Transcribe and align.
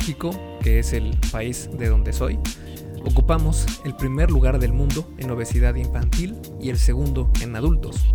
México, 0.00 0.30
que 0.62 0.78
es 0.78 0.94
el 0.94 1.14
país 1.30 1.68
de 1.78 1.90
donde 1.90 2.14
soy, 2.14 2.38
ocupamos 3.04 3.66
el 3.84 3.94
primer 3.94 4.30
lugar 4.30 4.58
del 4.58 4.72
mundo 4.72 5.06
en 5.18 5.30
obesidad 5.30 5.74
infantil 5.74 6.38
y 6.58 6.70
el 6.70 6.78
segundo 6.78 7.30
en 7.42 7.54
adultos. 7.54 8.14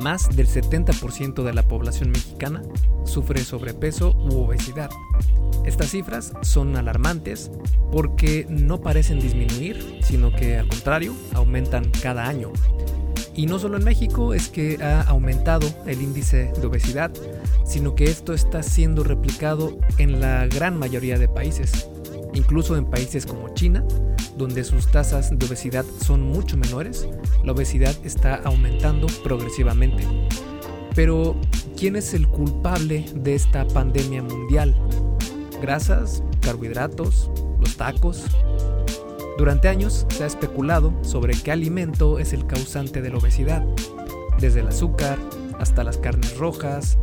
Más 0.00 0.34
del 0.34 0.48
70% 0.48 1.42
de 1.42 1.52
la 1.52 1.68
población 1.68 2.12
mexicana 2.12 2.62
sufre 3.04 3.44
sobrepeso 3.44 4.16
u 4.16 4.38
obesidad. 4.38 4.88
Estas 5.66 5.90
cifras 5.90 6.32
son 6.40 6.78
alarmantes 6.78 7.50
porque 7.90 8.46
no 8.48 8.80
parecen 8.80 9.20
disminuir, 9.20 9.98
sino 10.00 10.32
que 10.32 10.56
al 10.56 10.66
contrario, 10.66 11.14
aumentan 11.34 11.90
cada 12.02 12.26
año. 12.26 12.52
Y 13.34 13.46
no 13.46 13.58
solo 13.58 13.78
en 13.78 13.84
México 13.84 14.34
es 14.34 14.48
que 14.48 14.82
ha 14.82 15.02
aumentado 15.02 15.66
el 15.86 16.02
índice 16.02 16.52
de 16.60 16.66
obesidad, 16.66 17.10
sino 17.64 17.94
que 17.94 18.04
esto 18.04 18.34
está 18.34 18.62
siendo 18.62 19.04
replicado 19.04 19.78
en 19.98 20.20
la 20.20 20.46
gran 20.46 20.78
mayoría 20.78 21.18
de 21.18 21.28
países, 21.28 21.88
incluso 22.34 22.76
en 22.76 22.84
países 22.84 23.24
como 23.24 23.54
China, 23.54 23.84
donde 24.36 24.64
sus 24.64 24.90
tasas 24.90 25.30
de 25.36 25.46
obesidad 25.46 25.84
son 26.04 26.22
mucho 26.22 26.56
menores, 26.56 27.08
la 27.44 27.52
obesidad 27.52 27.94
está 28.04 28.36
aumentando 28.44 29.06
progresivamente. 29.22 30.06
Pero, 30.94 31.36
¿quién 31.76 31.96
es 31.96 32.12
el 32.12 32.28
culpable 32.28 33.06
de 33.14 33.34
esta 33.34 33.66
pandemia 33.66 34.22
mundial? 34.22 34.76
¿Grasas? 35.62 36.22
¿Carbohidratos? 36.40 37.30
¿Los 37.60 37.76
tacos? 37.76 38.24
Durante 39.38 39.68
años 39.68 40.06
se 40.10 40.24
ha 40.24 40.26
especulado 40.26 40.92
sobre 41.02 41.34
qué 41.34 41.52
alimento 41.52 42.18
es 42.18 42.32
el 42.32 42.46
causante 42.46 43.00
de 43.00 43.10
la 43.10 43.18
obesidad, 43.18 43.64
desde 44.38 44.60
el 44.60 44.68
azúcar 44.68 45.18
hasta 45.58 45.84
las 45.84 45.96
carnes 45.96 46.36
rojas. 46.36 46.98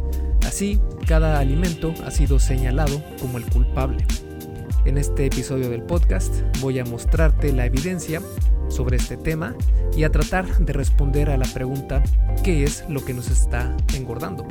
Así, 0.46 0.80
cada 1.08 1.40
alimento 1.40 1.94
ha 2.06 2.12
sido 2.12 2.40
señalado 2.40 3.02
como 3.20 3.38
el 3.38 3.46
culpable. 3.46 4.06
En 4.86 4.98
este 4.98 5.26
episodio 5.26 5.70
del 5.70 5.84
podcast 5.84 6.34
voy 6.62 6.80
a 6.80 6.86
mostrarte 6.86 7.52
la 7.52 7.66
evidencia 7.66 8.22
sobre 8.70 8.98
este 8.98 9.18
tema 9.18 9.56
y 9.98 10.04
a 10.04 10.12
tratar 10.12 10.46
de 10.60 10.74
responder 10.74 11.30
a 11.30 11.38
la 11.38 11.46
pregunta 11.48 12.04
¿qué 12.44 12.64
es 12.64 12.86
lo 12.88 13.04
que 13.04 13.14
nos 13.14 13.30
está 13.30 13.76
engordando? 13.96 14.46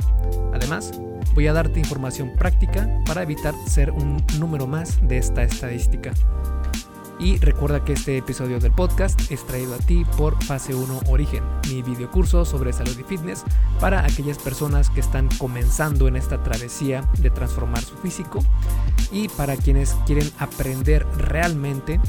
Además, 0.53 0.99
voy 1.33 1.47
a 1.47 1.53
darte 1.53 1.79
información 1.79 2.33
práctica 2.37 2.89
para 3.05 3.23
evitar 3.23 3.53
ser 3.67 3.91
un 3.91 4.23
número 4.37 4.67
más 4.67 4.99
de 5.07 5.17
esta 5.17 5.43
estadística. 5.43 6.11
Y 7.19 7.37
recuerda 7.37 7.83
que 7.83 7.93
este 7.93 8.17
episodio 8.17 8.59
del 8.59 8.71
podcast 8.71 9.29
es 9.29 9.45
traído 9.45 9.75
a 9.75 9.77
ti 9.77 10.05
por 10.17 10.41
Fase 10.41 10.73
1 10.73 11.01
Origen, 11.09 11.43
mi 11.67 11.81
videocurso 11.81 12.45
sobre 12.45 12.71
salud 12.71 12.97
y 12.97 13.03
fitness 13.03 13.43
para 13.81 14.05
aquellas 14.05 14.37
personas 14.37 14.89
que 14.89 15.01
están 15.01 15.27
comenzando 15.37 16.07
en 16.07 16.15
esta 16.15 16.41
travesía 16.41 17.03
de 17.19 17.29
transformar 17.29 17.81
su 17.81 17.97
físico 17.97 18.39
y 19.11 19.27
para 19.27 19.57
quienes 19.57 19.95
quieren 20.05 20.29
aprender 20.39 21.05
realmente 21.17 21.99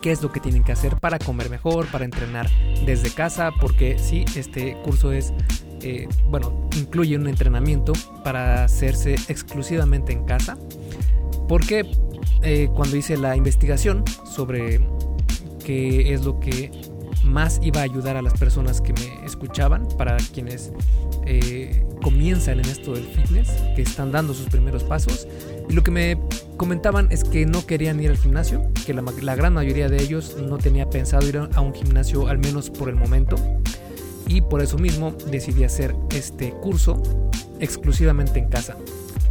qué 0.00 0.10
es 0.10 0.22
lo 0.22 0.32
que 0.32 0.40
tienen 0.40 0.64
que 0.64 0.72
hacer 0.72 0.96
para 0.96 1.18
comer 1.18 1.50
mejor, 1.50 1.86
para 1.88 2.06
entrenar 2.06 2.48
desde 2.86 3.10
casa, 3.10 3.50
porque 3.60 3.98
sí, 3.98 4.24
este 4.36 4.80
curso 4.82 5.12
es, 5.12 5.34
eh, 5.82 6.08
bueno, 6.30 6.66
incluye 6.78 7.14
un 7.16 7.28
entrenamiento 7.28 7.92
para 8.24 8.64
hacerse 8.64 9.16
exclusivamente 9.28 10.12
en 10.14 10.24
casa. 10.24 10.56
Porque 11.46 11.90
eh, 12.42 12.68
cuando 12.74 12.96
hice 12.96 13.16
la 13.16 13.36
investigación 13.36 14.04
sobre 14.24 14.80
qué 15.64 16.12
es 16.12 16.24
lo 16.24 16.40
que 16.40 16.70
más 17.24 17.60
iba 17.62 17.80
a 17.80 17.84
ayudar 17.84 18.16
a 18.16 18.22
las 18.22 18.34
personas 18.34 18.80
que 18.80 18.92
me 18.92 19.26
escuchaban, 19.26 19.86
para 19.98 20.16
quienes 20.32 20.72
eh, 21.26 21.84
comienzan 22.02 22.60
en 22.60 22.66
esto 22.66 22.94
del 22.94 23.04
fitness, 23.04 23.50
que 23.76 23.82
están 23.82 24.10
dando 24.10 24.34
sus 24.34 24.46
primeros 24.46 24.84
pasos. 24.84 25.28
Y 25.68 25.74
lo 25.74 25.82
que 25.82 25.90
me 25.90 26.18
comentaban 26.56 27.08
es 27.10 27.24
que 27.24 27.46
no 27.46 27.66
querían 27.66 28.00
ir 28.00 28.10
al 28.10 28.16
gimnasio, 28.16 28.62
que 28.86 28.94
la, 28.94 29.04
la 29.22 29.34
gran 29.36 29.54
mayoría 29.54 29.88
de 29.88 30.02
ellos 30.02 30.36
no 30.40 30.58
tenía 30.58 30.88
pensado 30.88 31.28
ir 31.28 31.36
a 31.38 31.60
un 31.60 31.74
gimnasio 31.74 32.28
al 32.28 32.38
menos 32.38 32.70
por 32.70 32.88
el 32.88 32.96
momento. 32.96 33.36
Y 34.26 34.42
por 34.42 34.62
eso 34.62 34.78
mismo 34.78 35.12
decidí 35.30 35.64
hacer 35.64 35.94
este 36.14 36.50
curso 36.52 37.02
exclusivamente 37.58 38.38
en 38.38 38.48
casa 38.48 38.76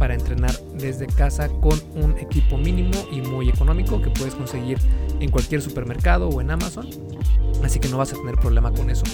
para 0.00 0.14
entrenar 0.14 0.58
desde 0.72 1.06
casa 1.06 1.50
con 1.60 1.78
un 1.94 2.16
equipo 2.18 2.56
mínimo 2.56 2.96
y 3.12 3.20
muy 3.20 3.50
económico 3.50 4.00
que 4.00 4.08
puedes 4.08 4.34
conseguir 4.34 4.78
en 5.20 5.30
cualquier 5.30 5.60
supermercado 5.60 6.30
o 6.30 6.40
en 6.40 6.50
Amazon. 6.50 6.88
Así 7.62 7.78
que 7.80 7.88
no 7.88 7.98
vas 7.98 8.14
a 8.14 8.16
tener 8.16 8.36
problema 8.36 8.72
con 8.72 8.88
eso. 8.88 9.04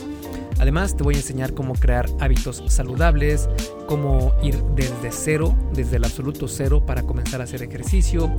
Además 0.61 0.97
te 0.97 1.03
voy 1.03 1.15
a 1.15 1.19
enseñar 1.19 1.55
cómo 1.55 1.75
crear 1.75 2.07
hábitos 2.21 2.63
saludables, 2.69 3.49
cómo 3.89 4.33
ir 4.45 4.63
desde 4.77 5.11
cero, 5.11 5.59
desde 5.75 5.97
el 5.97 6.05
absoluto 6.05 6.47
cero 6.47 6.87
para 6.87 7.03
comenzar 7.03 7.41
a 7.41 7.45
hacer 7.45 7.65
ejercicio. 7.65 8.31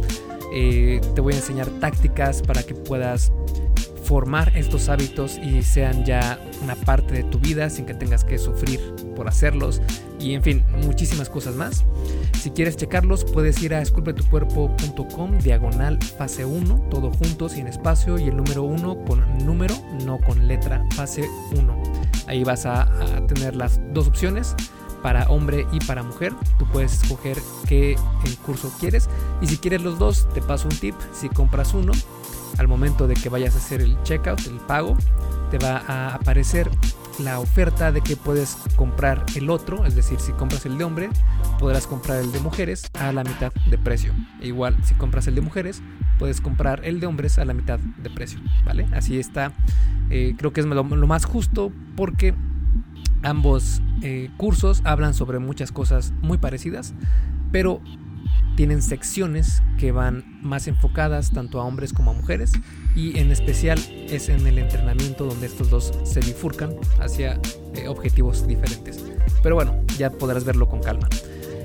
Eh, 0.54 1.02
te 1.16 1.20
voy 1.20 1.34
a 1.34 1.36
enseñar 1.36 1.68
tácticas 1.82 2.42
para 2.42 2.64
que 2.64 2.74
puedas 2.74 3.34
formar 4.08 4.54
estos 4.56 4.88
hábitos 4.88 5.38
y 5.38 5.62
sean 5.64 6.06
ya 6.06 6.40
una 6.64 6.76
parte 6.76 7.14
de 7.14 7.24
tu 7.24 7.40
vida 7.40 7.70
sin 7.70 7.86
que 7.86 7.94
tengas 7.94 8.24
que 8.24 8.38
sufrir 8.38 8.80
por 9.18 9.28
hacerlos 9.28 9.82
y 10.18 10.34
en 10.34 10.42
fin, 10.42 10.66
muchísimas 10.86 11.30
cosas 11.30 11.56
más. 11.56 11.86
Si 12.40 12.52
quieres 12.52 12.78
checarlos, 12.78 13.26
puedes 13.26 13.62
ir 13.62 13.74
a 13.74 13.82
esculpetucuerpo.com 13.82 15.38
diagonal 15.40 16.00
fase 16.02 16.46
1, 16.46 16.88
todo 16.90 17.12
junto, 17.12 17.50
sin 17.50 17.68
espacio 17.68 18.18
y 18.18 18.24
el 18.24 18.38
número 18.38 18.64
1 18.64 19.06
con 19.06 19.46
número, 19.46 19.76
no 20.06 20.20
con 20.20 20.48
letra, 20.48 20.84
fase 20.96 21.28
1. 21.52 21.84
Ahí 22.28 22.44
vas 22.46 22.66
a, 22.66 22.84
a 22.84 23.28
tener 23.28 23.56
las 23.56 23.80
dos 23.94 24.08
opciones 24.08 24.56
para 25.02 25.30
hombre 25.30 25.66
y 25.72 25.80
para 25.80 26.04
mujer. 26.04 26.34
Tú 26.58 26.66
puedes 26.72 27.02
escoger 27.04 27.38
qué 27.68 27.96
curso 28.46 28.72
quieres. 28.80 29.10
Y 29.42 29.48
si 29.48 29.58
quieres 29.58 29.82
los 29.82 30.00
dos, 30.00 30.28
te 30.34 30.42
paso 30.42 30.68
un 30.68 30.76
tip. 30.76 30.96
Si 31.14 31.30
compras 31.30 31.74
uno, 31.74 31.94
al 32.58 32.68
momento 32.68 33.08
de 33.08 33.16
que 33.16 33.30
vayas 33.30 33.56
a 33.56 33.58
hacer 33.58 33.82
el 33.82 34.02
checkout, 34.04 34.46
el 34.48 34.58
pago, 34.58 34.98
te 35.52 35.58
va 35.58 35.84
a 35.88 36.16
aparecer 36.16 36.70
la 37.20 37.40
oferta 37.40 37.92
de 37.92 38.02
que 38.02 38.16
puedes 38.16 38.58
comprar 38.76 39.26
el 39.36 39.50
otro, 39.50 39.86
es 39.86 39.96
decir, 39.96 40.20
si 40.20 40.32
compras 40.34 40.66
el 40.66 40.78
de 40.78 40.84
hombre, 40.84 41.10
podrás 41.60 41.88
comprar 41.88 42.20
el 42.20 42.32
de 42.32 42.40
mujeres 42.40 42.90
a 43.00 43.12
la 43.12 43.24
mitad 43.24 43.52
de 43.70 43.78
precio. 43.78 44.14
E 44.42 44.48
igual, 44.48 44.78
si 44.84 44.94
compras 44.94 45.28
el 45.28 45.36
de 45.36 45.42
mujeres, 45.42 45.82
puedes 46.20 46.42
comprar 46.42 46.82
el 46.86 47.00
de 47.00 47.08
hombres 47.08 47.40
a 47.40 47.46
la 47.46 47.54
mitad 47.54 47.80
de 47.80 48.10
precio, 48.10 48.40
¿vale? 48.66 48.88
Así 48.94 49.20
está, 49.20 49.54
eh, 50.10 50.36
creo 50.38 50.54
que 50.54 50.62
es 50.62 50.68
lo, 50.68 50.84
más 50.84 51.26
justo 51.26 51.72
porque 51.96 52.34
ambos 53.24 53.82
eh, 54.04 54.30
cursos 54.38 54.82
hablan 54.84 55.14
sobre 55.14 55.40
muchas 55.40 55.72
cosas 55.72 56.14
muy 56.22 56.38
parecidas, 56.38 56.94
pero 57.52 57.82
tienen 58.58 58.82
secciones 58.82 59.62
que 59.78 59.92
van 59.92 60.40
más 60.42 60.68
enfocadas 60.68 61.32
tanto 61.32 61.62
a 61.62 61.64
hombres 61.64 61.94
como 61.94 62.10
a 62.10 62.14
mujeres 62.16 62.52
y 62.96 63.20
en 63.20 63.32
especial 63.32 63.80
es 64.10 64.30
en 64.30 64.48
el 64.48 64.58
entrenamiento 64.58 65.26
donde 65.26 65.46
estos 65.46 65.70
dos 65.70 65.94
se 66.04 66.20
bifurcan 66.22 66.76
hacia 67.00 67.40
eh, 67.76 67.88
objetivos 67.88 68.48
diferentes. 68.48 69.06
Pero 69.44 69.56
bueno, 69.56 69.80
ya 70.00 70.12
podrás 70.12 70.44
verlo 70.44 70.68
con 70.68 70.82
calma. 70.82 71.08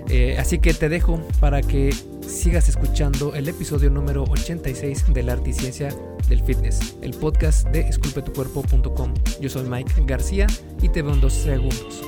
Eh, 0.09 0.37
así 0.39 0.59
que 0.59 0.75
te 0.75 0.91
dejo 0.91 1.19
para 1.41 1.63
que 1.63 1.95
sigas 2.27 2.69
escuchando 2.69 3.35
el 3.35 3.49
episodio 3.49 3.89
número 3.89 4.25
86 4.25 5.15
de 5.15 5.23
la 5.23 5.33
arte 5.33 5.51
y 5.51 5.53
ciencia 5.55 5.89
del 6.29 6.43
fitness, 6.43 6.99
el 7.01 7.15
podcast 7.15 7.67
de 7.69 7.81
esculpetucuerpo.com. 7.89 9.15
Yo 9.41 9.49
soy 9.49 9.67
Mike 9.67 9.95
García 10.05 10.47
y 10.83 10.91
te 10.91 11.01
veo 11.01 11.15
en 11.15 11.23
dos 11.23 11.33
segundos. 11.33 12.03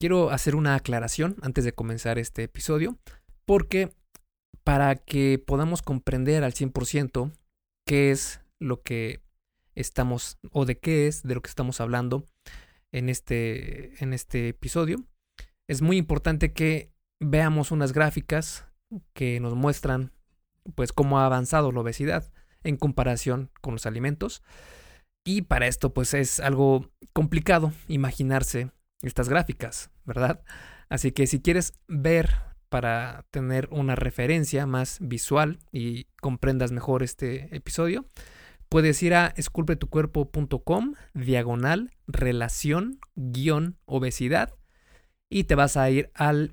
Quiero 0.00 0.30
hacer 0.30 0.56
una 0.56 0.76
aclaración 0.76 1.36
antes 1.42 1.62
de 1.62 1.74
comenzar 1.74 2.18
este 2.18 2.44
episodio, 2.44 2.98
porque 3.44 3.92
para 4.64 4.96
que 4.96 5.38
podamos 5.38 5.82
comprender 5.82 6.42
al 6.42 6.54
100% 6.54 7.30
qué 7.86 8.10
es 8.10 8.40
lo 8.58 8.80
que 8.80 9.20
estamos 9.74 10.38
o 10.52 10.64
de 10.64 10.78
qué 10.78 11.06
es 11.06 11.22
de 11.22 11.34
lo 11.34 11.42
que 11.42 11.50
estamos 11.50 11.82
hablando 11.82 12.24
en 12.92 13.10
este, 13.10 14.02
en 14.02 14.14
este 14.14 14.48
episodio, 14.48 15.04
es 15.68 15.82
muy 15.82 15.98
importante 15.98 16.54
que 16.54 16.94
veamos 17.20 17.70
unas 17.70 17.92
gráficas 17.92 18.64
que 19.12 19.38
nos 19.38 19.54
muestran 19.54 20.14
pues 20.74 20.94
cómo 20.94 21.20
ha 21.20 21.26
avanzado 21.26 21.72
la 21.72 21.80
obesidad 21.80 22.32
en 22.64 22.78
comparación 22.78 23.50
con 23.60 23.74
los 23.74 23.84
alimentos. 23.84 24.42
Y 25.26 25.42
para 25.42 25.66
esto 25.66 25.92
pues 25.92 26.14
es 26.14 26.40
algo 26.40 26.90
complicado 27.12 27.74
imaginarse 27.86 28.70
estas 29.02 29.28
gráficas, 29.28 29.90
Así 30.88 31.12
que 31.12 31.26
si 31.26 31.40
quieres 31.40 31.74
ver 31.88 32.34
para 32.68 33.26
tener 33.30 33.68
una 33.70 33.96
referencia 33.96 34.66
más 34.66 34.98
visual 35.00 35.58
y 35.72 36.04
comprendas 36.20 36.72
mejor 36.72 37.02
este 37.02 37.54
episodio, 37.54 38.06
puedes 38.68 39.02
ir 39.02 39.14
a 39.14 39.32
esculpetucuerpo.com 39.36 40.94
diagonal 41.12 41.90
relación 42.06 43.00
guion 43.16 43.76
obesidad 43.84 44.54
y 45.28 45.44
te 45.44 45.54
vas 45.54 45.76
a 45.76 45.90
ir 45.90 46.10
al, 46.14 46.52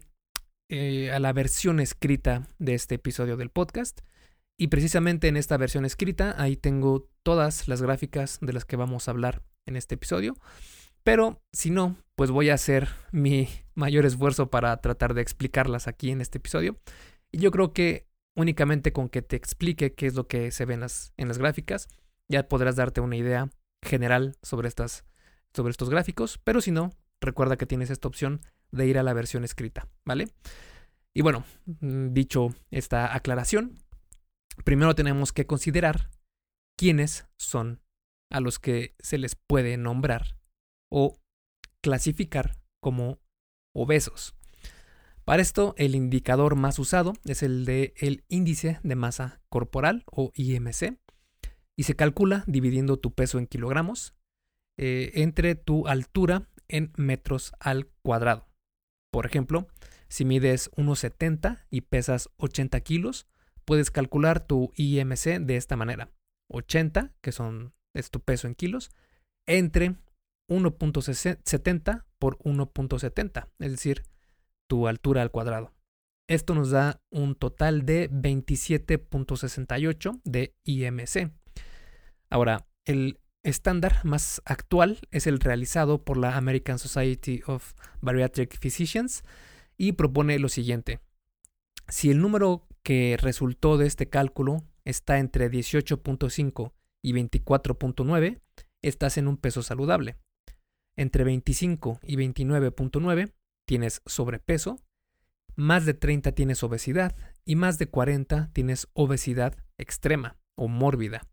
eh, 0.70 1.12
a 1.12 1.20
la 1.20 1.34
versión 1.34 1.80
escrita 1.80 2.48
de 2.60 2.74
este 2.74 2.96
episodio 2.96 3.38
del 3.38 3.50
podcast. 3.50 4.02
Y 4.60 4.68
precisamente 4.68 5.28
en 5.28 5.38
esta 5.38 5.58
versión 5.58 5.86
escrita, 5.86 6.36
ahí 6.38 6.58
tengo 6.58 7.08
todas 7.22 7.68
las 7.68 7.82
gráficas 7.82 8.40
de 8.42 8.54
las 8.54 8.66
que 8.66 8.76
vamos 8.76 9.08
a 9.08 9.12
hablar 9.12 9.44
en 9.68 9.76
este 9.76 9.96
episodio 9.96 10.36
Pero 11.08 11.42
si 11.54 11.70
no, 11.70 11.96
pues 12.16 12.32
voy 12.32 12.50
a 12.50 12.56
hacer 12.56 12.90
mi 13.14 13.48
mayor 13.76 14.06
esfuerzo 14.06 14.50
para 14.50 14.76
tratar 14.82 15.14
de 15.14 15.22
explicarlas 15.22 15.88
aquí 15.88 16.12
en 16.12 16.20
este 16.20 16.38
episodio. 16.38 16.82
Y 17.32 17.38
yo 17.38 17.50
creo 17.50 17.72
que 17.72 18.10
únicamente 18.36 18.92
con 18.92 19.08
que 19.08 19.22
te 19.22 19.38
explique 19.38 19.96
qué 19.96 20.08
es 20.08 20.16
lo 20.16 20.28
que 20.28 20.52
se 20.52 20.66
ve 20.66 20.74
en 20.74 20.82
las, 20.82 21.14
en 21.16 21.30
las 21.30 21.38
gráficas, 21.38 21.88
ya 22.28 22.50
podrás 22.50 22.76
darte 22.76 23.00
una 23.00 23.16
idea 23.16 23.50
general 23.82 24.36
sobre, 24.42 24.68
estas, 24.68 25.06
sobre 25.54 25.72
estos 25.72 25.90
gráficos. 25.90 26.42
Pero 26.44 26.60
si 26.60 26.72
no, 26.72 26.92
recuerda 27.22 27.56
que 27.56 27.66
tienes 27.66 27.90
esta 27.90 28.10
opción 28.10 28.42
de 28.72 28.88
ir 28.88 28.98
a 28.98 29.04
la 29.04 29.14
versión 29.14 29.46
escrita, 29.46 29.88
¿vale? 30.04 30.28
Y 31.14 31.22
bueno, 31.22 31.46
mm, 31.80 32.12
dicho 32.12 32.50
esta 32.70 33.16
aclaración, 33.16 33.78
primero 34.66 34.94
tenemos 34.94 35.32
que 35.32 35.48
considerar 35.48 36.10
quiénes 36.78 37.30
son 37.38 37.82
a 38.30 38.42
los 38.42 38.60
que 38.60 38.94
se 39.00 39.18
les 39.18 39.36
puede 39.36 39.78
nombrar 39.78 40.37
o 40.90 41.18
clasificar 41.82 42.58
como 42.82 43.20
obesos. 43.76 44.36
Para 45.26 45.42
esto, 45.42 45.76
el 45.78 45.94
indicador 45.94 46.56
más 46.56 46.80
usado 46.80 47.14
es 47.26 47.44
el 47.44 47.66
de 47.66 47.94
el 47.98 48.24
índice 48.30 48.80
de 48.84 48.96
masa 48.96 49.42
corporal 49.50 50.04
o 50.06 50.32
IMC 50.36 50.98
y 51.76 51.84
se 51.84 51.96
calcula 51.96 52.44
dividiendo 52.48 52.98
tu 52.98 53.14
peso 53.14 53.38
en 53.38 53.46
kilogramos 53.46 54.16
eh, 54.78 55.12
entre 55.16 55.56
tu 55.56 55.88
altura 55.88 56.48
en 56.68 56.94
metros 56.96 57.54
al 57.60 57.88
cuadrado. 58.04 58.48
Por 59.12 59.26
ejemplo, 59.26 59.68
si 60.08 60.24
mides 60.24 60.72
1,70 60.72 61.66
y 61.70 61.82
pesas 61.82 62.30
80 62.38 62.80
kilos, 62.82 63.28
puedes 63.66 63.92
calcular 63.92 64.46
tu 64.46 64.72
IMC 64.76 65.40
de 65.42 65.58
esta 65.58 65.76
manera. 65.76 66.12
80, 66.50 67.14
que 67.22 67.32
son, 67.32 67.74
es 67.94 68.12
tu 68.12 68.22
peso 68.22 68.48
en 68.48 68.56
kilos, 68.56 68.92
entre 69.46 69.96
1.70 70.48 72.06
por 72.20 72.38
1.70, 72.40 73.48
es 73.60 73.72
decir, 73.72 74.04
tu 74.68 74.88
altura 74.88 75.22
al 75.22 75.32
cuadrado. 75.32 75.74
Esto 76.28 76.56
nos 76.56 76.72
da 76.72 77.02
un 77.10 77.36
total 77.36 77.86
de 77.86 78.10
27.68 78.12 80.20
de 80.26 80.54
IMC. 80.66 81.32
Ahora, 82.30 82.68
el 82.86 83.20
estándar 83.44 84.04
más 84.04 84.42
actual 84.44 85.00
es 85.12 85.26
el 85.26 85.40
realizado 85.40 86.04
por 86.04 86.18
la 86.18 86.36
American 86.36 86.80
Society 86.80 87.42
of 87.48 87.74
Bariatric 88.02 88.60
Physicians 88.60 89.24
y 89.78 89.94
propone 89.94 90.38
lo 90.40 90.50
siguiente. 90.50 91.00
Si 91.88 92.12
el 92.12 92.20
número 92.20 92.68
que 92.84 93.16
resultó 93.20 93.78
de 93.78 93.88
este 93.88 94.10
cálculo 94.10 94.66
está 94.84 95.20
entre 95.20 95.50
18.5 95.50 96.74
y 97.02 97.14
24.9, 97.14 98.42
estás 98.82 99.18
en 99.18 99.30
un 99.30 99.38
peso 99.38 99.64
saludable. 99.64 100.18
Entre 100.98 101.24
25 101.24 102.00
y 102.04 102.18
29.9 102.18 103.32
tienes 103.66 104.02
sobrepeso, 104.06 104.82
más 105.56 105.86
de 105.86 105.94
30 105.94 106.34
tienes 106.34 106.64
obesidad 106.64 107.16
y 107.46 107.56
más 107.56 107.78
de 107.78 107.88
40 107.88 108.50
tienes 108.54 108.88
obesidad 108.94 109.56
extrema 109.78 110.38
o 110.56 110.68
mórbida. 110.68 111.28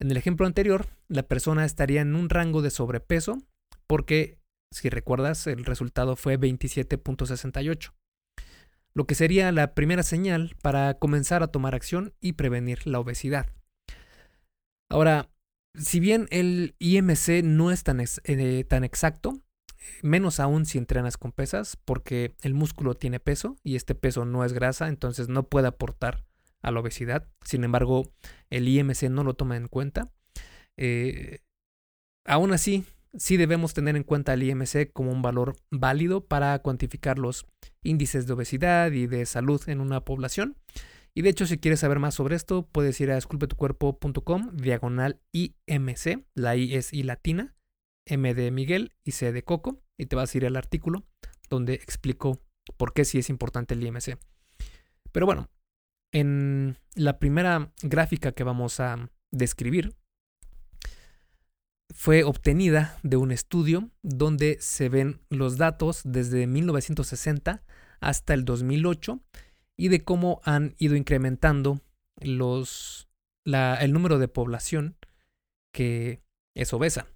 En 0.00 0.10
el 0.10 0.16
ejemplo 0.16 0.46
anterior, 0.46 0.86
la 1.08 1.22
persona 1.22 1.64
estaría 1.64 2.00
en 2.00 2.16
un 2.16 2.28
rango 2.28 2.62
de 2.62 2.70
sobrepeso 2.70 3.38
porque, 3.86 4.38
si 4.72 4.88
recuerdas, 4.88 5.46
el 5.46 5.64
resultado 5.64 6.16
fue 6.16 6.38
27.68, 6.38 7.92
lo 8.92 9.06
que 9.06 9.14
sería 9.14 9.50
la 9.52 9.74
primera 9.74 10.02
señal 10.02 10.56
para 10.62 10.94
comenzar 10.94 11.42
a 11.42 11.48
tomar 11.48 11.74
acción 11.74 12.12
y 12.20 12.32
prevenir 12.32 12.86
la 12.86 13.00
obesidad. 13.00 13.48
Ahora, 14.88 15.30
si 15.74 16.00
bien 16.00 16.26
el 16.30 16.74
IMC 16.78 17.42
no 17.42 17.70
es 17.70 17.82
tan, 17.82 18.00
eh, 18.00 18.64
tan 18.64 18.84
exacto, 18.84 19.40
menos 20.02 20.40
aún 20.40 20.66
si 20.66 20.78
entrenas 20.78 21.16
con 21.16 21.32
pesas, 21.32 21.76
porque 21.84 22.36
el 22.42 22.54
músculo 22.54 22.94
tiene 22.94 23.20
peso 23.20 23.56
y 23.62 23.76
este 23.76 23.94
peso 23.94 24.24
no 24.24 24.44
es 24.44 24.52
grasa, 24.52 24.88
entonces 24.88 25.28
no 25.28 25.48
puede 25.48 25.68
aportar 25.68 26.24
a 26.62 26.70
la 26.70 26.80
obesidad. 26.80 27.28
Sin 27.44 27.64
embargo, 27.64 28.10
el 28.50 28.68
IMC 28.68 29.04
no 29.10 29.24
lo 29.24 29.34
toma 29.34 29.56
en 29.56 29.68
cuenta. 29.68 30.10
Eh, 30.76 31.40
aún 32.24 32.52
así, 32.52 32.84
sí 33.16 33.36
debemos 33.36 33.74
tener 33.74 33.96
en 33.96 34.02
cuenta 34.02 34.34
el 34.34 34.42
IMC 34.42 34.92
como 34.92 35.10
un 35.10 35.22
valor 35.22 35.56
válido 35.70 36.24
para 36.24 36.58
cuantificar 36.60 37.18
los 37.18 37.46
índices 37.82 38.26
de 38.26 38.32
obesidad 38.32 38.92
y 38.92 39.06
de 39.06 39.26
salud 39.26 39.60
en 39.66 39.80
una 39.80 40.00
población. 40.00 40.56
Y 41.14 41.22
de 41.22 41.30
hecho, 41.30 41.46
si 41.46 41.58
quieres 41.58 41.80
saber 41.80 42.00
más 42.00 42.14
sobre 42.14 42.34
esto, 42.34 42.68
puedes 42.70 43.00
ir 43.00 43.12
a 43.12 43.16
esculpetucuerpo.com, 43.16 44.56
diagonal 44.56 45.20
IMC, 45.32 46.26
la 46.34 46.56
I 46.56 46.74
es 46.74 46.92
I 46.92 47.04
latina, 47.04 47.54
M 48.06 48.34
de 48.34 48.50
Miguel 48.50 48.92
y 49.04 49.12
C 49.12 49.32
de 49.32 49.44
Coco, 49.44 49.80
y 49.96 50.06
te 50.06 50.16
vas 50.16 50.34
a 50.34 50.38
ir 50.38 50.46
al 50.46 50.56
artículo 50.56 51.06
donde 51.48 51.74
explico 51.74 52.42
por 52.76 52.92
qué 52.92 53.04
sí 53.04 53.18
es 53.18 53.30
importante 53.30 53.74
el 53.74 53.84
IMC. 53.84 54.18
Pero 55.12 55.26
bueno, 55.26 55.48
en 56.12 56.78
la 56.94 57.18
primera 57.18 57.72
gráfica 57.82 58.32
que 58.32 58.44
vamos 58.44 58.80
a 58.80 59.10
describir 59.30 59.94
fue 61.94 62.24
obtenida 62.24 62.98
de 63.02 63.16
un 63.16 63.30
estudio 63.30 63.90
donde 64.02 64.56
se 64.60 64.88
ven 64.88 65.20
los 65.28 65.58
datos 65.58 66.02
desde 66.04 66.46
1960 66.48 67.62
hasta 68.00 68.34
el 68.34 68.44
2008 68.44 69.20
y 69.76 69.88
de 69.88 70.04
cómo 70.04 70.40
han 70.44 70.76
ido 70.78 70.94
incrementando 70.96 71.80
los, 72.20 73.08
el 73.44 73.92
número 73.92 74.18
de 74.18 74.28
población 74.28 74.96
que 75.72 76.22
es 76.54 76.72
obesa. 76.72 77.08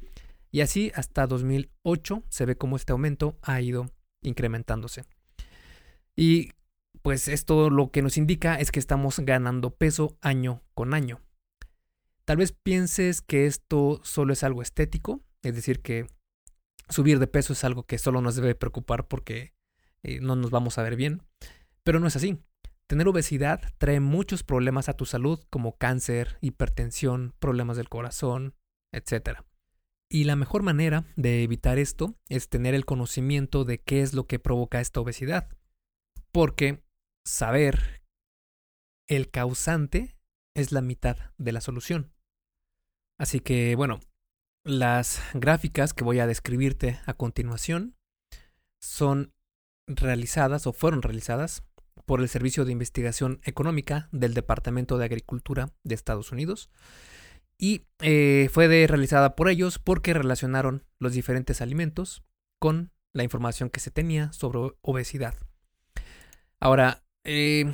Y 0.51 0.59
así 0.59 0.91
hasta 0.93 1.25
2008 1.25 2.23
se 2.27 2.45
ve 2.45 2.57
como 2.57 2.75
este 2.75 2.91
aumento 2.91 3.39
ha 3.43 3.61
ido 3.61 3.89
incrementándose. 4.23 5.05
Y 6.17 6.51
pues 7.01 7.29
esto 7.29 7.69
lo 7.69 7.91
que 7.91 8.01
nos 8.01 8.17
indica 8.17 8.55
es 8.55 8.73
que 8.73 8.79
estamos 8.79 9.19
ganando 9.21 9.73
peso 9.73 10.17
año 10.19 10.63
con 10.73 10.93
año. 10.93 11.21
Tal 12.25 12.35
vez 12.35 12.51
pienses 12.51 13.21
que 13.21 13.45
esto 13.45 14.01
solo 14.03 14.33
es 14.33 14.43
algo 14.43 14.61
estético, 14.61 15.21
es 15.43 15.55
decir, 15.55 15.79
que 15.79 16.07
subir 16.89 17.19
de 17.19 17.27
peso 17.27 17.53
es 17.53 17.63
algo 17.63 17.83
que 17.83 17.97
solo 17.97 18.21
nos 18.21 18.35
debe 18.35 18.55
preocupar 18.55 19.07
porque 19.07 19.53
eh, 20.03 20.19
no 20.21 20.35
nos 20.35 20.51
vamos 20.51 20.77
a 20.77 20.83
ver 20.83 20.95
bien, 20.95 21.23
pero 21.83 21.99
no 21.99 22.07
es 22.07 22.15
así. 22.15 22.39
Tener 22.87 23.07
obesidad 23.07 23.61
trae 23.79 23.99
muchos 23.99 24.43
problemas 24.43 24.89
a 24.89 24.93
tu 24.93 25.05
salud 25.05 25.43
como 25.49 25.77
cáncer, 25.77 26.37
hipertensión, 26.41 27.33
problemas 27.39 27.77
del 27.77 27.89
corazón, 27.89 28.53
etc. 28.91 29.39
Y 30.09 30.25
la 30.25 30.35
mejor 30.35 30.61
manera 30.61 31.05
de 31.15 31.43
evitar 31.43 31.79
esto 31.79 32.15
es 32.29 32.47
tener 32.47 32.75
el 32.75 32.85
conocimiento 32.85 33.65
de 33.65 33.81
qué 33.81 34.01
es 34.01 34.13
lo 34.13 34.27
que 34.27 34.37
provoca 34.37 34.81
esta 34.81 34.99
obesidad. 34.99 35.49
Porque 36.31 36.83
saber 37.25 38.03
el 39.07 39.31
causante 39.31 40.15
es 40.53 40.71
la 40.71 40.81
mitad 40.81 41.17
de 41.37 41.51
la 41.51 41.61
solución. 41.61 42.13
Así 43.17 43.39
que 43.39 43.75
bueno, 43.75 43.99
las 44.65 45.21
gráficas 45.35 45.93
que 45.93 46.03
voy 46.03 46.19
a 46.19 46.27
describirte 46.27 46.99
a 47.05 47.13
continuación 47.13 47.95
son 48.81 49.31
realizadas 49.87 50.65
o 50.65 50.73
fueron 50.73 51.03
realizadas 51.03 51.63
por 52.05 52.19
el 52.19 52.27
Servicio 52.27 52.65
de 52.65 52.71
Investigación 52.71 53.39
Económica 53.43 54.09
del 54.11 54.33
Departamento 54.33 54.97
de 54.97 55.05
Agricultura 55.05 55.71
de 55.83 55.93
Estados 55.93 56.31
Unidos 56.31 56.71
y 57.59 57.85
eh, 57.99 58.49
fue 58.51 58.67
realizada 58.67 59.35
por 59.35 59.49
ellos 59.49 59.77
porque 59.77 60.15
relacionaron 60.15 60.83
los 60.99 61.13
diferentes 61.13 61.61
alimentos 61.61 62.23
con 62.59 62.91
la 63.13 63.23
información 63.23 63.69
que 63.69 63.79
se 63.79 63.91
tenía 63.91 64.33
sobre 64.33 64.73
obesidad. 64.81 65.35
Ahora, 66.59 67.03
eh, 67.23 67.71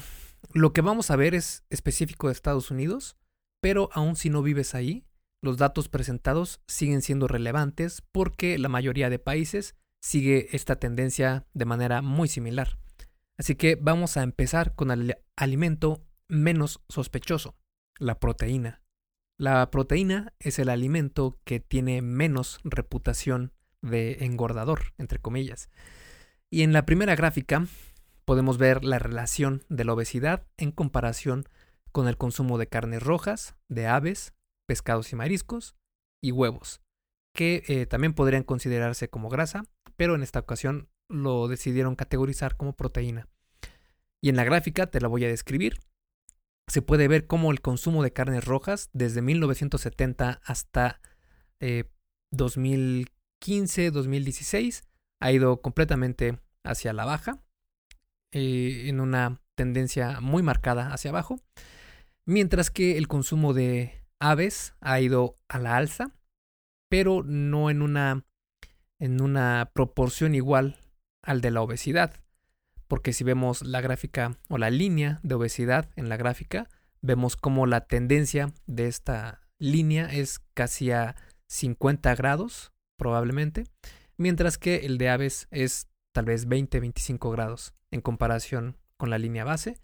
lo 0.54 0.74
que 0.74 0.82
vamos 0.82 1.10
a 1.10 1.16
ver 1.16 1.36
es 1.36 1.64
específico 1.70 2.28
de 2.28 2.34
Estados 2.34 2.70
Unidos, 2.70 3.16
pero 3.62 3.90
aun 3.94 4.18
si 4.18 4.30
no 4.30 4.44
vives 4.44 4.76
ahí, 4.76 5.06
los 5.42 5.58
datos 5.58 5.90
presentados 5.90 6.62
siguen 6.68 7.02
siendo 7.02 7.28
relevantes 7.28 8.04
porque 8.12 8.58
la 8.58 8.70
mayoría 8.70 9.10
de 9.10 9.20
países 9.20 9.76
sigue 10.00 10.56
esta 10.56 10.78
tendencia 10.78 11.46
de 11.54 11.66
manera 11.66 12.02
muy 12.02 12.28
similar. 12.28 12.80
Así 13.38 13.56
que 13.56 13.76
vamos 13.76 14.18
a 14.18 14.24
empezar 14.24 14.76
con 14.76 14.92
el 14.92 15.18
alimento 15.36 16.06
menos 16.28 16.82
sospechoso, 16.90 17.56
la 17.98 18.20
proteína. 18.20 18.82
La 19.38 19.72
proteína 19.72 20.34
es 20.40 20.60
el 20.60 20.70
alimento 20.70 21.40
que 21.44 21.60
tiene 21.60 22.02
menos 22.02 22.60
reputación 22.64 23.54
de 23.82 24.24
engordador, 24.26 24.94
entre 25.00 25.20
comillas. 25.20 25.70
Y 26.52 26.62
en 26.62 26.74
la 26.74 26.86
primera 26.86 27.16
gráfica 27.16 27.66
podemos 28.26 28.60
ver 28.60 28.84
la 28.86 29.00
relación 29.00 29.64
de 29.70 29.86
la 29.86 29.94
obesidad 29.94 30.46
en 30.58 30.72
comparación 30.72 31.46
con 31.92 32.08
el 32.08 32.18
consumo 32.18 32.58
de 32.58 32.68
carnes 32.68 33.02
rojas, 33.02 33.56
de 33.68 33.88
aves, 33.88 34.34
pescados 34.72 35.12
y 35.12 35.18
mariscos 35.18 35.76
y 36.24 36.32
huevos, 36.32 36.82
que 37.36 37.64
eh, 37.68 37.86
también 37.88 38.14
podrían 38.14 38.44
considerarse 38.44 39.10
como 39.10 39.28
grasa, 39.28 39.66
pero 39.98 40.16
en 40.16 40.24
esta 40.24 40.40
ocasión 40.40 40.88
lo 41.10 41.50
decidieron 41.50 41.98
categorizar 41.98 42.56
como 42.56 42.72
proteína. 42.72 43.28
Y 44.24 44.30
en 44.30 44.38
la 44.38 44.46
gráfica 44.46 44.88
te 44.88 45.02
la 45.02 45.10
voy 45.10 45.26
a 45.26 45.28
describir. 45.28 45.82
Se 46.70 46.82
puede 46.82 47.10
ver 47.10 47.28
cómo 47.28 47.52
el 47.52 47.60
consumo 47.60 48.02
de 48.02 48.14
carnes 48.14 48.46
rojas 48.46 48.90
desde 48.94 49.22
1970 49.22 50.40
hasta 50.42 51.02
2015-2016 52.34 54.80
eh, 54.80 54.84
ha 55.20 55.34
ido 55.34 55.62
completamente 55.62 56.40
hacia 56.64 56.94
la 56.94 57.04
baja, 57.04 57.44
eh, 58.32 58.86
en 58.88 59.02
una 59.02 59.42
tendencia 59.56 60.22
muy 60.22 60.44
marcada 60.44 60.94
hacia 60.94 61.12
abajo, 61.12 61.42
mientras 62.26 62.72
que 62.72 62.98
el 62.98 63.10
consumo 63.10 63.54
de 63.54 64.01
aves 64.22 64.76
ha 64.80 65.02
ido 65.02 65.38
a 65.50 65.60
la 65.60 65.76
alza, 65.76 66.16
pero 66.88 67.24
no 67.24 67.70
en 67.70 67.82
una, 67.82 68.24
en 69.00 69.22
una 69.22 69.72
proporción 69.74 70.36
igual 70.36 70.78
al 71.22 71.42
de 71.42 71.52
la 71.52 71.62
obesidad. 71.62 72.14
Porque 72.88 73.14
si 73.14 73.24
vemos 73.24 73.64
la 73.64 73.82
gráfica 73.82 74.38
o 74.50 74.58
la 74.58 74.70
línea 74.70 75.20
de 75.24 75.36
obesidad 75.36 75.90
en 75.96 76.08
la 76.08 76.18
gráfica, 76.18 76.70
vemos 77.02 77.36
como 77.36 77.66
la 77.66 77.82
tendencia 77.82 78.54
de 78.68 78.88
esta 78.88 79.42
línea 79.58 80.06
es 80.06 80.40
casi 80.54 80.92
a 80.92 81.16
50 81.48 82.16
grados, 82.16 82.72
probablemente, 82.98 83.66
mientras 84.18 84.58
que 84.58 84.86
el 84.86 84.98
de 84.98 85.10
aves 85.10 85.48
es 85.52 85.88
tal 86.14 86.26
vez 86.26 86.48
20-25 86.48 87.32
grados 87.32 87.74
en 87.90 88.02
comparación 88.02 88.78
con 88.98 89.10
la 89.10 89.18
línea 89.18 89.44
base. 89.44 89.80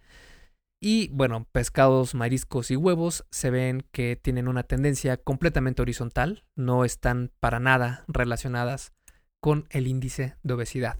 Y 0.79 1.09
bueno, 1.09 1.47
pescados, 1.51 2.13
mariscos 2.13 2.69
y 2.69 2.75
huevos 2.75 3.25
se 3.31 3.49
ven 3.49 3.87
que 3.91 4.15
tienen 4.15 4.47
una 4.47 4.63
tendencia 4.63 5.17
completamente 5.17 5.81
horizontal, 5.81 6.45
no 6.55 6.85
están 6.85 7.31
para 7.39 7.59
nada 7.59 8.05
relacionadas 8.07 8.93
con 9.39 9.67
el 9.71 9.87
índice 9.87 10.35
de 10.43 10.53
obesidad. 10.53 10.99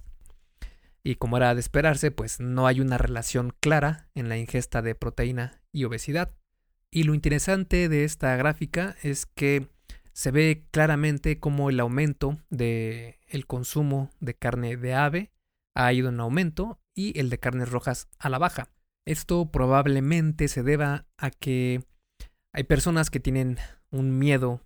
Y 1.04 1.16
como 1.16 1.38
era 1.38 1.54
de 1.54 1.62
esperarse, 1.62 2.12
pues 2.12 2.40
no 2.40 2.66
hay 2.68 2.82
una 2.82 2.98
relación 2.98 3.54
clara 3.60 4.10
en 4.16 4.30
la 4.30 4.38
ingesta 4.38 4.82
de 4.82 4.96
proteína 4.96 5.62
y 5.72 5.84
obesidad. 5.84 6.36
Y 6.90 7.04
lo 7.04 7.14
interesante 7.14 7.88
de 7.88 8.04
esta 8.04 8.36
gráfica 8.36 8.96
es 9.04 9.26
que 9.26 9.68
se 10.12 10.32
ve 10.32 10.66
claramente 10.72 11.40
cómo 11.40 11.70
el 11.70 11.80
aumento 11.80 12.40
de 12.50 13.20
el 13.28 13.46
consumo 13.46 14.10
de 14.20 14.34
carne 14.34 14.76
de 14.76 14.96
ave 14.96 15.32
ha 15.76 15.94
ido 15.94 16.10
en 16.10 16.20
aumento 16.20 16.80
y 16.96 17.20
el 17.20 17.30
de 17.30 17.38
carnes 17.38 17.70
rojas 17.70 18.08
a 18.18 18.30
la 18.30 18.40
baja. 18.40 18.70
Esto 19.08 19.50
probablemente 19.50 20.50
se 20.50 20.64
deba 20.64 21.06
a 21.18 21.32
que 21.32 21.82
hay 22.52 22.66
personas 22.66 23.10
que 23.10 23.22
tienen 23.22 23.58
un 23.90 24.20
miedo 24.20 24.60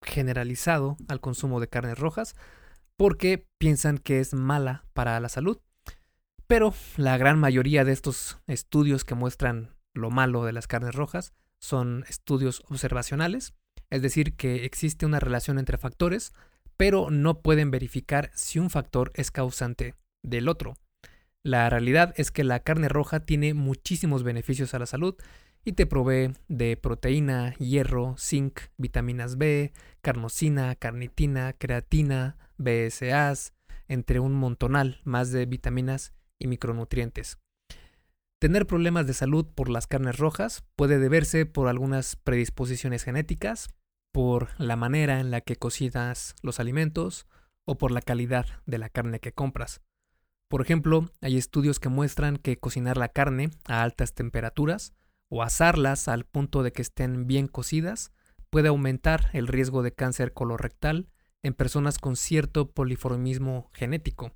generalizado 0.00 0.96
al 1.08 1.20
consumo 1.20 1.60
de 1.60 1.68
carnes 1.68 1.98
rojas 1.98 2.36
porque 2.96 3.46
piensan 3.58 3.98
que 3.98 4.20
es 4.20 4.32
mala 4.32 4.86
para 4.94 5.20
la 5.20 5.28
salud. 5.28 5.60
Pero 6.46 6.72
la 6.96 7.18
gran 7.18 7.38
mayoría 7.38 7.84
de 7.84 7.92
estos 7.92 8.38
estudios 8.46 9.04
que 9.04 9.14
muestran 9.14 9.76
lo 9.92 10.10
malo 10.10 10.46
de 10.46 10.52
las 10.52 10.66
carnes 10.66 10.94
rojas 10.94 11.34
son 11.60 12.06
estudios 12.08 12.62
observacionales, 12.70 13.52
es 13.90 14.00
decir, 14.00 14.36
que 14.36 14.64
existe 14.64 15.04
una 15.04 15.20
relación 15.20 15.58
entre 15.58 15.76
factores, 15.76 16.32
pero 16.78 17.10
no 17.10 17.42
pueden 17.42 17.70
verificar 17.70 18.30
si 18.32 18.58
un 18.58 18.70
factor 18.70 19.12
es 19.14 19.30
causante 19.30 19.96
del 20.22 20.48
otro. 20.48 20.76
La 21.46 21.68
realidad 21.68 22.14
es 22.16 22.30
que 22.30 22.42
la 22.42 22.60
carne 22.60 22.88
roja 22.88 23.20
tiene 23.20 23.52
muchísimos 23.52 24.22
beneficios 24.22 24.72
a 24.72 24.78
la 24.78 24.86
salud 24.86 25.14
y 25.62 25.72
te 25.72 25.86
provee 25.86 26.32
de 26.48 26.78
proteína, 26.78 27.54
hierro, 27.56 28.16
zinc, 28.18 28.60
vitaminas 28.78 29.36
B, 29.36 29.74
carnosina, 30.00 30.74
carnitina, 30.74 31.52
creatina, 31.52 32.38
BSAs, 32.56 33.52
entre 33.88 34.20
un 34.20 34.32
montonal 34.32 35.02
más 35.04 35.32
de 35.32 35.44
vitaminas 35.44 36.14
y 36.38 36.46
micronutrientes. 36.46 37.36
Tener 38.40 38.66
problemas 38.66 39.06
de 39.06 39.12
salud 39.12 39.46
por 39.54 39.68
las 39.68 39.86
carnes 39.86 40.16
rojas 40.16 40.64
puede 40.76 40.98
deberse 40.98 41.44
por 41.44 41.68
algunas 41.68 42.16
predisposiciones 42.16 43.04
genéticas, 43.04 43.68
por 44.12 44.48
la 44.58 44.76
manera 44.76 45.20
en 45.20 45.30
la 45.30 45.42
que 45.42 45.56
cocinas 45.56 46.36
los 46.42 46.58
alimentos 46.58 47.26
o 47.66 47.76
por 47.76 47.90
la 47.90 48.00
calidad 48.00 48.46
de 48.64 48.78
la 48.78 48.88
carne 48.88 49.20
que 49.20 49.32
compras. 49.32 49.82
Por 50.48 50.60
ejemplo, 50.60 51.10
hay 51.20 51.36
estudios 51.36 51.80
que 51.80 51.88
muestran 51.88 52.36
que 52.36 52.58
cocinar 52.58 52.96
la 52.96 53.08
carne 53.08 53.50
a 53.66 53.82
altas 53.82 54.14
temperaturas 54.14 54.92
o 55.28 55.42
asarlas 55.42 56.08
al 56.08 56.24
punto 56.24 56.62
de 56.62 56.72
que 56.72 56.82
estén 56.82 57.26
bien 57.26 57.48
cocidas 57.48 58.12
puede 58.50 58.68
aumentar 58.68 59.30
el 59.32 59.48
riesgo 59.48 59.82
de 59.82 59.92
cáncer 59.92 60.32
colorectal 60.32 61.08
en 61.42 61.54
personas 61.54 61.98
con 61.98 62.16
cierto 62.16 62.70
poliformismo 62.70 63.70
genético. 63.74 64.32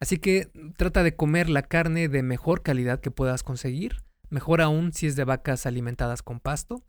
Así 0.00 0.18
que 0.18 0.50
trata 0.76 1.02
de 1.02 1.16
comer 1.16 1.48
la 1.48 1.62
carne 1.62 2.08
de 2.08 2.22
mejor 2.22 2.62
calidad 2.62 3.00
que 3.00 3.10
puedas 3.10 3.42
conseguir, 3.42 4.04
mejor 4.28 4.60
aún 4.60 4.92
si 4.92 5.06
es 5.06 5.16
de 5.16 5.24
vacas 5.24 5.64
alimentadas 5.64 6.22
con 6.22 6.40
pasto, 6.40 6.82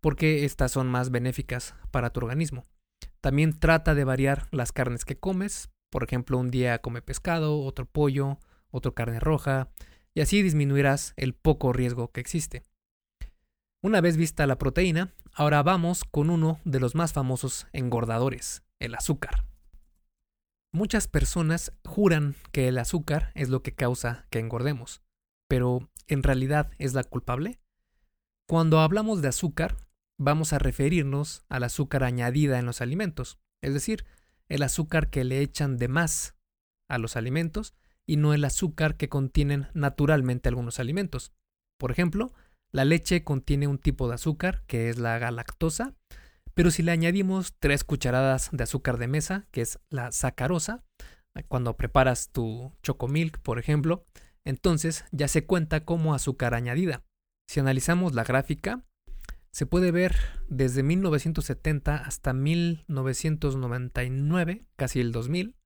porque 0.00 0.44
estas 0.44 0.72
son 0.72 0.88
más 0.88 1.10
benéficas 1.10 1.74
para 1.90 2.10
tu 2.10 2.20
organismo. 2.20 2.64
También 3.20 3.58
trata 3.58 3.94
de 3.94 4.04
variar 4.04 4.48
las 4.52 4.72
carnes 4.72 5.04
que 5.04 5.18
comes, 5.18 5.68
por 5.90 6.04
ejemplo, 6.04 6.38
un 6.38 6.50
día 6.50 6.78
come 6.78 7.02
pescado, 7.02 7.60
otro 7.60 7.86
pollo, 7.86 8.38
otro 8.70 8.94
carne 8.94 9.20
roja, 9.20 9.70
y 10.14 10.20
así 10.20 10.42
disminuirás 10.42 11.12
el 11.16 11.34
poco 11.34 11.72
riesgo 11.72 12.10
que 12.12 12.20
existe. 12.20 12.62
Una 13.82 14.00
vez 14.00 14.16
vista 14.16 14.46
la 14.46 14.58
proteína, 14.58 15.12
ahora 15.32 15.62
vamos 15.62 16.04
con 16.04 16.30
uno 16.30 16.58
de 16.64 16.80
los 16.80 16.94
más 16.94 17.12
famosos 17.12 17.66
engordadores, 17.72 18.62
el 18.80 18.94
azúcar. 18.94 19.44
Muchas 20.72 21.08
personas 21.08 21.72
juran 21.84 22.34
que 22.52 22.68
el 22.68 22.78
azúcar 22.78 23.32
es 23.34 23.48
lo 23.48 23.62
que 23.62 23.74
causa 23.74 24.26
que 24.30 24.38
engordemos, 24.38 25.02
pero 25.48 25.88
¿en 26.06 26.22
realidad 26.22 26.70
es 26.78 26.94
la 26.94 27.04
culpable? 27.04 27.60
Cuando 28.48 28.80
hablamos 28.80 29.22
de 29.22 29.28
azúcar, 29.28 29.76
vamos 30.18 30.52
a 30.52 30.58
referirnos 30.58 31.44
al 31.48 31.64
azúcar 31.64 32.04
añadida 32.04 32.58
en 32.58 32.66
los 32.66 32.80
alimentos, 32.80 33.38
es 33.62 33.74
decir, 33.74 34.04
el 34.48 34.62
azúcar 34.62 35.10
que 35.10 35.24
le 35.24 35.40
echan 35.40 35.76
de 35.76 35.88
más 35.88 36.34
a 36.88 36.98
los 36.98 37.16
alimentos 37.16 37.74
y 38.06 38.16
no 38.16 38.34
el 38.34 38.44
azúcar 38.44 38.96
que 38.96 39.08
contienen 39.08 39.68
naturalmente 39.74 40.48
algunos 40.48 40.78
alimentos. 40.78 41.32
Por 41.78 41.90
ejemplo, 41.90 42.32
la 42.72 42.84
leche 42.84 43.24
contiene 43.24 43.66
un 43.66 43.78
tipo 43.78 44.08
de 44.08 44.14
azúcar 44.14 44.62
que 44.66 44.88
es 44.88 44.98
la 44.98 45.18
galactosa, 45.18 45.94
pero 46.54 46.70
si 46.70 46.82
le 46.82 46.92
añadimos 46.92 47.54
tres 47.58 47.84
cucharadas 47.84 48.48
de 48.52 48.62
azúcar 48.62 48.98
de 48.98 49.08
mesa, 49.08 49.46
que 49.50 49.60
es 49.60 49.78
la 49.90 50.12
sacarosa, 50.12 50.84
cuando 51.48 51.76
preparas 51.76 52.30
tu 52.32 52.72
chocomilk, 52.82 53.38
por 53.40 53.58
ejemplo, 53.58 54.06
entonces 54.44 55.04
ya 55.10 55.28
se 55.28 55.44
cuenta 55.44 55.84
como 55.84 56.14
azúcar 56.14 56.54
añadida. 56.54 57.04
Si 57.48 57.60
analizamos 57.60 58.14
la 58.14 58.24
gráfica, 58.24 58.84
se 59.56 59.64
puede 59.64 59.90
ver 59.90 60.14
desde 60.48 60.82
1970 60.82 61.96
hasta 61.96 62.34
1999, 62.34 64.66
casi 64.76 65.00
el 65.00 65.12
2000, 65.12 65.56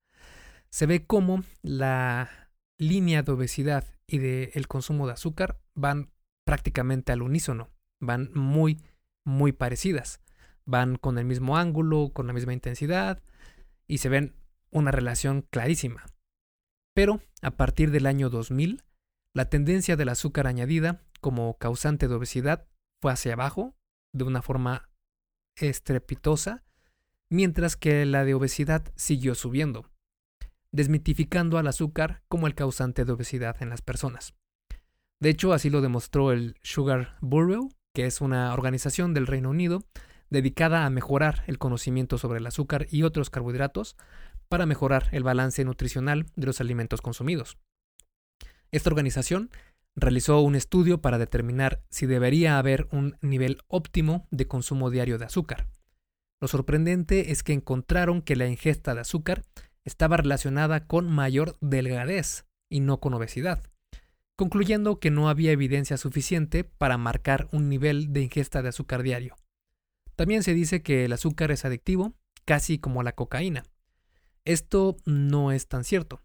se 0.70 0.86
ve 0.86 1.04
cómo 1.04 1.42
la 1.60 2.52
línea 2.78 3.24
de 3.24 3.32
obesidad 3.32 3.84
y 4.06 4.18
del 4.18 4.68
consumo 4.68 5.08
de 5.08 5.14
azúcar 5.14 5.60
van 5.74 6.12
prácticamente 6.46 7.10
al 7.10 7.22
unísono, 7.22 7.68
van 8.00 8.30
muy, 8.32 8.80
muy 9.26 9.50
parecidas, 9.50 10.20
van 10.64 10.94
con 10.94 11.18
el 11.18 11.24
mismo 11.24 11.56
ángulo, 11.56 12.12
con 12.12 12.28
la 12.28 12.32
misma 12.32 12.52
intensidad 12.52 13.20
y 13.88 13.98
se 13.98 14.08
ven 14.08 14.36
una 14.70 14.92
relación 14.92 15.42
clarísima. 15.42 16.06
Pero 16.94 17.20
a 17.42 17.50
partir 17.50 17.90
del 17.90 18.06
año 18.06 18.30
2000, 18.30 18.84
la 19.34 19.46
tendencia 19.46 19.96
del 19.96 20.10
azúcar 20.10 20.46
añadida 20.46 21.02
como 21.20 21.58
causante 21.58 22.06
de 22.06 22.14
obesidad 22.14 22.68
fue 23.02 23.10
hacia 23.10 23.32
abajo 23.32 23.74
de 24.12 24.24
una 24.24 24.42
forma 24.42 24.88
estrepitosa, 25.56 26.64
mientras 27.30 27.76
que 27.76 28.04
la 28.06 28.24
de 28.24 28.34
obesidad 28.34 28.92
siguió 28.96 29.34
subiendo, 29.34 29.90
desmitificando 30.72 31.58
al 31.58 31.66
azúcar 31.66 32.22
como 32.28 32.46
el 32.46 32.54
causante 32.54 33.04
de 33.04 33.12
obesidad 33.12 33.62
en 33.62 33.70
las 33.70 33.82
personas. 33.82 34.34
De 35.20 35.28
hecho, 35.28 35.52
así 35.52 35.68
lo 35.70 35.80
demostró 35.80 36.32
el 36.32 36.56
Sugar 36.62 37.16
Bureau, 37.20 37.68
que 37.94 38.06
es 38.06 38.20
una 38.20 38.52
organización 38.54 39.14
del 39.14 39.26
Reino 39.26 39.50
Unido 39.50 39.84
dedicada 40.30 40.86
a 40.86 40.90
mejorar 40.90 41.42
el 41.46 41.58
conocimiento 41.58 42.16
sobre 42.16 42.38
el 42.38 42.46
azúcar 42.46 42.86
y 42.90 43.02
otros 43.02 43.30
carbohidratos 43.30 43.96
para 44.48 44.66
mejorar 44.66 45.08
el 45.12 45.24
balance 45.24 45.64
nutricional 45.64 46.26
de 46.36 46.46
los 46.46 46.60
alimentos 46.60 47.02
consumidos. 47.02 47.58
Esta 48.72 48.90
organización 48.90 49.50
realizó 49.96 50.40
un 50.40 50.54
estudio 50.54 51.00
para 51.00 51.18
determinar 51.18 51.82
si 51.90 52.06
debería 52.06 52.58
haber 52.58 52.88
un 52.92 53.16
nivel 53.20 53.58
óptimo 53.68 54.26
de 54.30 54.46
consumo 54.46 54.90
diario 54.90 55.18
de 55.18 55.26
azúcar. 55.26 55.68
Lo 56.40 56.48
sorprendente 56.48 57.32
es 57.32 57.42
que 57.42 57.52
encontraron 57.52 58.22
que 58.22 58.36
la 58.36 58.46
ingesta 58.46 58.94
de 58.94 59.02
azúcar 59.02 59.42
estaba 59.84 60.16
relacionada 60.16 60.86
con 60.86 61.08
mayor 61.08 61.56
delgadez 61.60 62.46
y 62.70 62.80
no 62.80 63.00
con 63.00 63.14
obesidad, 63.14 63.62
concluyendo 64.36 65.00
que 65.00 65.10
no 65.10 65.28
había 65.28 65.52
evidencia 65.52 65.96
suficiente 65.96 66.64
para 66.64 66.96
marcar 66.96 67.48
un 67.52 67.68
nivel 67.68 68.12
de 68.12 68.22
ingesta 68.22 68.62
de 68.62 68.70
azúcar 68.70 69.02
diario. 69.02 69.36
También 70.16 70.42
se 70.42 70.54
dice 70.54 70.82
que 70.82 71.04
el 71.04 71.12
azúcar 71.12 71.50
es 71.50 71.64
adictivo, 71.64 72.14
casi 72.44 72.78
como 72.78 73.02
la 73.02 73.12
cocaína. 73.12 73.64
Esto 74.44 74.96
no 75.04 75.52
es 75.52 75.68
tan 75.68 75.84
cierto. 75.84 76.22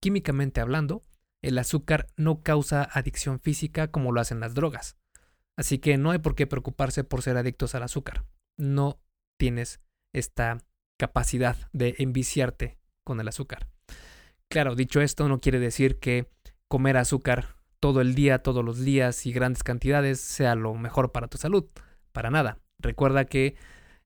Químicamente 0.00 0.60
hablando, 0.60 1.02
el 1.42 1.58
azúcar 1.58 2.08
no 2.16 2.42
causa 2.42 2.88
adicción 2.92 3.40
física 3.40 3.90
como 3.90 4.12
lo 4.12 4.20
hacen 4.20 4.40
las 4.40 4.54
drogas. 4.54 4.96
Así 5.56 5.78
que 5.78 5.96
no 5.98 6.10
hay 6.10 6.18
por 6.18 6.34
qué 6.34 6.46
preocuparse 6.46 7.04
por 7.04 7.22
ser 7.22 7.36
adictos 7.36 7.74
al 7.74 7.82
azúcar. 7.82 8.24
No 8.56 9.00
tienes 9.38 9.80
esta 10.14 10.58
capacidad 10.98 11.56
de 11.72 11.94
enviciarte 11.98 12.78
con 13.04 13.20
el 13.20 13.28
azúcar. 13.28 13.68
Claro, 14.48 14.74
dicho 14.74 15.00
esto, 15.00 15.28
no 15.28 15.40
quiere 15.40 15.58
decir 15.58 15.98
que 15.98 16.30
comer 16.68 16.96
azúcar 16.96 17.56
todo 17.78 18.00
el 18.00 18.14
día, 18.14 18.42
todos 18.42 18.64
los 18.64 18.78
días 18.78 19.24
y 19.26 19.32
grandes 19.32 19.62
cantidades 19.62 20.20
sea 20.20 20.54
lo 20.54 20.74
mejor 20.74 21.12
para 21.12 21.28
tu 21.28 21.38
salud. 21.38 21.66
Para 22.12 22.30
nada. 22.30 22.58
Recuerda 22.78 23.24
que 23.24 23.56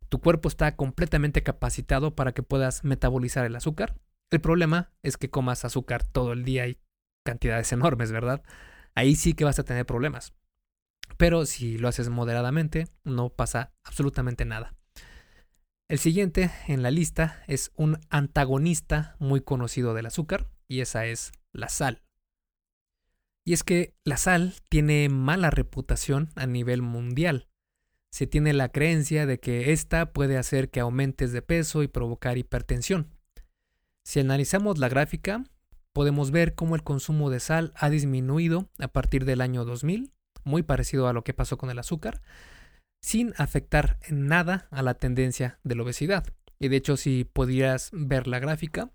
tu 0.09 0.21
cuerpo 0.21 0.49
está 0.49 0.77
completamente 0.77 1.43
capacitado 1.43 2.15
para 2.15 2.33
que 2.33 2.43
puedas 2.43 2.85
metabolizar 2.85 3.45
el 3.45 3.57
azúcar. 3.57 3.97
El 4.31 4.41
problema 4.41 4.93
es 5.03 5.17
que 5.17 5.31
comas 5.31 5.65
azúcar 5.65 6.05
todo 6.05 6.33
el 6.33 6.45
día 6.45 6.67
y 6.67 6.79
cantidades 7.25 7.73
enormes, 7.73 8.13
¿verdad? 8.13 8.43
Ahí 8.95 9.17
sí 9.17 9.35
que 9.35 9.45
vas 9.45 9.59
a 9.59 9.65
tener 9.65 9.87
problemas. 9.87 10.33
Pero 11.17 11.47
si 11.47 11.79
lo 11.79 11.89
haces 11.89 12.09
moderadamente, 12.09 12.87
no 13.05 13.31
pasa 13.31 13.73
absolutamente 13.83 14.45
nada. 14.45 14.75
El 15.89 15.99
siguiente 15.99 16.51
en 16.67 16.83
la 16.83 16.91
lista 16.91 17.43
es 17.47 17.71
un 17.77 17.99
antagonista 18.09 19.17
muy 19.19 19.41
conocido 19.43 19.93
del 19.95 20.07
azúcar, 20.07 20.49
y 20.67 20.81
esa 20.81 21.07
es 21.07 21.33
la 21.53 21.69
sal. 21.69 22.03
Y 23.45 23.53
es 23.53 23.63
que 23.63 23.95
la 24.05 24.17
sal 24.17 24.55
tiene 24.71 25.09
mala 25.11 25.51
reputación 25.51 26.31
a 26.37 26.47
nivel 26.47 26.81
mundial. 26.81 27.49
Se 28.11 28.27
tiene 28.27 28.55
la 28.55 28.71
creencia 28.71 29.27
de 29.27 29.39
que 29.39 29.73
esta 29.73 30.13
puede 30.13 30.39
hacer 30.39 30.71
que 30.71 30.81
aumentes 30.81 31.33
de 31.33 31.43
peso 31.43 31.83
y 31.83 31.89
provocar 31.89 32.39
hipertensión. 32.39 33.11
Si 34.05 34.21
analizamos 34.21 34.79
la 34.79 34.89
gráfica, 34.89 35.45
podemos 35.95 36.31
ver 36.33 36.55
cómo 36.55 36.75
el 36.75 36.83
consumo 36.83 37.31
de 37.31 37.41
sal 37.41 37.73
ha 37.77 37.89
disminuido 37.89 38.69
a 38.79 38.89
partir 38.89 39.25
del 39.25 39.41
año 39.41 39.65
2000, 39.65 40.13
muy 40.45 40.63
parecido 40.63 41.09
a 41.09 41.15
lo 41.15 41.25
que 41.25 41.33
pasó 41.33 41.57
con 41.57 41.71
el 41.71 41.79
azúcar, 41.79 42.21
sin 43.03 43.33
afectar 43.39 43.99
en 44.03 44.27
nada 44.27 44.69
a 44.71 44.83
la 44.83 44.95
tendencia 44.95 45.59
de 45.63 45.77
la 45.77 45.85
obesidad. 45.85 46.27
Y 46.59 46.69
de 46.69 46.77
hecho, 46.77 46.97
si 46.97 47.25
pudieras 47.25 47.91
ver 47.93 48.27
la 48.27 48.41
gráfica, 48.41 48.91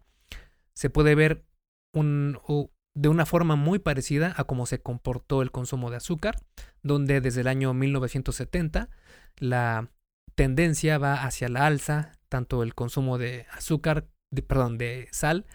se 0.73 0.89
puede 0.89 1.15
ver 1.15 1.45
de 1.93 3.09
una 3.09 3.25
forma 3.25 3.55
muy 3.55 3.79
parecida 3.79 4.33
a 4.37 4.43
cómo 4.43 4.65
se 4.65 4.81
comportó 4.81 5.41
el 5.41 5.51
consumo 5.51 5.89
de 5.89 5.97
azúcar, 5.97 6.41
donde 6.83 7.21
desde 7.21 7.41
el 7.41 7.47
año 7.47 7.73
1970 7.73 8.89
la 9.37 9.89
tendencia 10.35 10.97
va 10.97 11.23
hacia 11.23 11.49
la 11.49 11.65
alza, 11.65 12.11
tanto 12.27 12.61
el 12.61 12.75
consumo 12.75 13.17
de 13.17 13.45
azúcar, 13.51 14.07
perdón, 14.47 14.77
de 14.77 15.07
sal, 15.11 15.45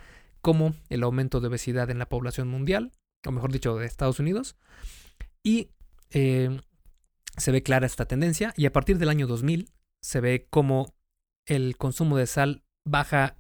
como 0.45 0.75
el 0.91 1.03
aumento 1.03 1.41
de 1.41 1.49
obesidad 1.49 1.89
en 1.89 1.99
la 1.99 2.11
población 2.11 2.49
mundial, 2.49 2.93
o 3.27 3.33
mejor 3.33 3.51
dicho, 3.51 3.77
de 3.77 3.87
Estados 3.87 4.21
Unidos. 4.21 4.59
Y 5.43 5.71
eh, 6.11 6.61
se 7.39 7.51
ve 7.51 7.63
clara 7.63 7.87
esta 7.87 8.05
tendencia 8.05 8.53
y 8.55 8.67
a 8.67 8.73
partir 8.73 8.99
del 8.99 9.09
año 9.09 9.27
2000 9.27 9.71
se 10.03 10.21
ve 10.21 10.47
como 10.51 10.95
el 11.47 11.79
consumo 11.79 12.19
de 12.19 12.27
sal 12.27 12.63
baja 12.87 13.39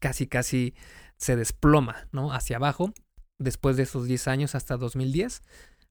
casi 0.00 0.26
casi 0.26 0.74
se 1.18 1.36
desploma 1.36 2.08
¿no? 2.10 2.32
hacia 2.32 2.56
abajo 2.56 2.92
después 3.38 3.76
de 3.76 3.84
esos 3.84 4.06
10 4.06 4.26
años 4.26 4.54
hasta 4.56 4.76
2010, 4.76 5.42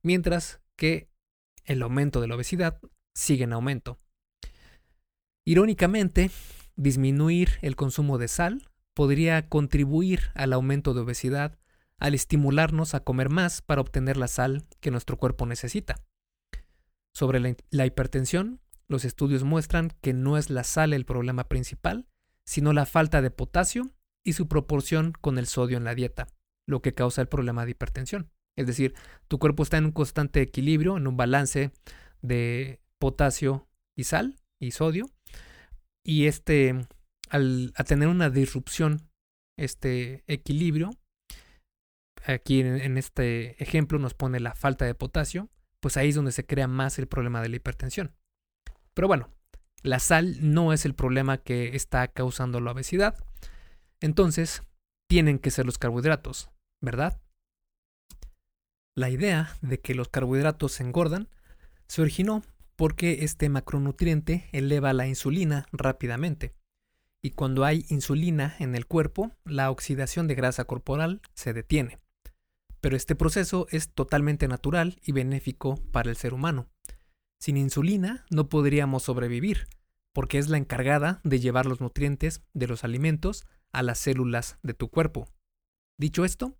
mientras 0.03 0.59
que 0.75 1.09
el 1.63 1.81
aumento 1.83 2.19
de 2.19 2.27
la 2.27 2.35
obesidad 2.35 2.81
sigue 3.15 3.45
en 3.45 3.53
aumento. 3.53 3.97
Irónicamente, 5.45 6.31
disminuir 6.75 7.59
el 7.61 7.77
consumo 7.77 8.17
de 8.17 8.27
sal 8.27 8.66
podría 8.97 9.47
contribuir 9.47 10.31
al 10.33 10.53
aumento 10.53 10.95
de 10.95 11.01
obesidad 11.01 11.59
al 11.99 12.15
estimularnos 12.15 12.95
a 12.95 13.01
comer 13.01 13.29
más 13.29 13.61
para 13.61 13.79
obtener 13.79 14.17
la 14.17 14.27
sal 14.27 14.63
que 14.79 14.89
nuestro 14.89 15.17
cuerpo 15.17 15.45
necesita. 15.45 16.03
Sobre 17.13 17.55
la, 17.69 17.85
hipertensión, 17.85 18.59
los 18.87 19.05
estudios 19.05 19.43
muestran 19.43 19.91
que 20.01 20.13
no 20.13 20.35
es 20.35 20.49
la 20.49 20.63
sal 20.63 20.93
el 20.93 21.05
problema 21.05 21.47
principal, 21.47 22.07
sino 22.43 22.73
la 22.73 22.87
falta 22.87 23.21
de 23.21 23.29
potasio 23.29 23.91
y 24.23 24.33
su 24.33 24.47
proporción 24.47 25.13
con 25.21 25.37
el 25.37 25.45
sodio 25.45 25.77
en 25.77 25.83
la 25.83 25.93
dieta, 25.93 26.25
lo 26.65 26.81
que 26.81 26.95
causa 26.95 27.21
el 27.21 27.27
problema 27.27 27.65
de 27.65 27.71
hipertensión. 27.71 28.31
Es 28.55 28.65
decir, 28.65 28.95
tu 29.27 29.37
cuerpo 29.37 29.61
está 29.61 29.77
en 29.77 29.85
un 29.85 29.91
constante 29.91 30.41
equilibrio, 30.41 30.97
en 30.97 31.05
un 31.05 31.17
balance 31.17 31.71
de 32.23 32.81
potasio 32.97 33.67
y 33.95 34.05
sal 34.05 34.39
y 34.59 34.71
sodio, 34.71 35.05
y 36.03 36.25
este 36.25 36.87
al 37.29 37.73
tener 37.85 38.07
una 38.07 38.29
disrupción, 38.29 39.09
este 39.57 40.23
equilibrio, 40.27 40.91
aquí 42.25 42.61
en, 42.61 42.97
este 42.97 43.61
ejemplo 43.61 43.99
nos 43.99 44.13
pone 44.13 44.39
la 44.39 44.53
falta 44.53 44.85
de 44.85 44.95
potasio, 44.95 45.49
pues 45.79 45.97
ahí 45.97 46.09
es 46.09 46.15
donde 46.15 46.31
se 46.31 46.45
crea 46.45 46.67
más 46.67 46.99
el 46.99 47.07
problema 47.07 47.41
de 47.41 47.49
la 47.49 47.55
hipertensión. 47.57 48.15
Pero 48.93 49.07
bueno, 49.07 49.29
la 49.83 49.99
sal 49.99 50.37
no 50.41 50.73
es 50.73 50.85
el 50.85 50.93
problema 50.93 51.37
que 51.37 51.75
está 51.75 52.07
causando 52.07 52.59
la 52.59 52.71
obesidad, 52.71 53.15
entonces 54.01 54.63
tienen 55.09 55.39
que 55.39 55.51
ser 55.51 55.65
los 55.65 55.77
carbohidratos, 55.77 56.49
¿verdad? 56.81 57.21
La 58.95 59.09
idea 59.09 59.55
de 59.61 59.79
que 59.79 59.95
los 59.95 60.09
carbohidratos 60.09 60.79
engordan 60.81 61.29
se 61.87 62.01
originó 62.01 62.43
porque 62.75 63.23
este 63.23 63.49
macronutriente 63.49 64.49
eleva 64.51 64.93
la 64.93 65.07
insulina 65.07 65.65
rápidamente 65.71 66.55
y 67.21 67.31
cuando 67.31 67.65
hay 67.65 67.85
insulina 67.89 68.55
en 68.59 68.75
el 68.75 68.85
cuerpo, 68.85 69.31
la 69.45 69.71
oxidación 69.71 70.27
de 70.27 70.35
grasa 70.35 70.65
corporal 70.65 71.21
se 71.33 71.53
detiene. 71.53 71.99
Pero 72.79 72.95
este 72.95 73.15
proceso 73.15 73.67
es 73.71 73.89
totalmente 73.89 74.47
natural 74.47 74.99
y 75.03 75.11
benéfico 75.11 75.75
para 75.91 76.09
el 76.09 76.15
ser 76.15 76.33
humano. 76.33 76.69
Sin 77.39 77.57
insulina 77.57 78.25
no 78.29 78.49
podríamos 78.49 79.03
sobrevivir, 79.03 79.67
porque 80.13 80.37
es 80.37 80.49
la 80.49 80.57
encargada 80.57 81.21
de 81.23 81.39
llevar 81.39 81.65
los 81.65 81.81
nutrientes 81.81 82.41
de 82.53 82.67
los 82.67 82.83
alimentos 82.83 83.45
a 83.71 83.83
las 83.83 83.99
células 83.99 84.57
de 84.63 84.73
tu 84.73 84.89
cuerpo. 84.89 85.27
Dicho 85.99 86.25
esto, 86.25 86.57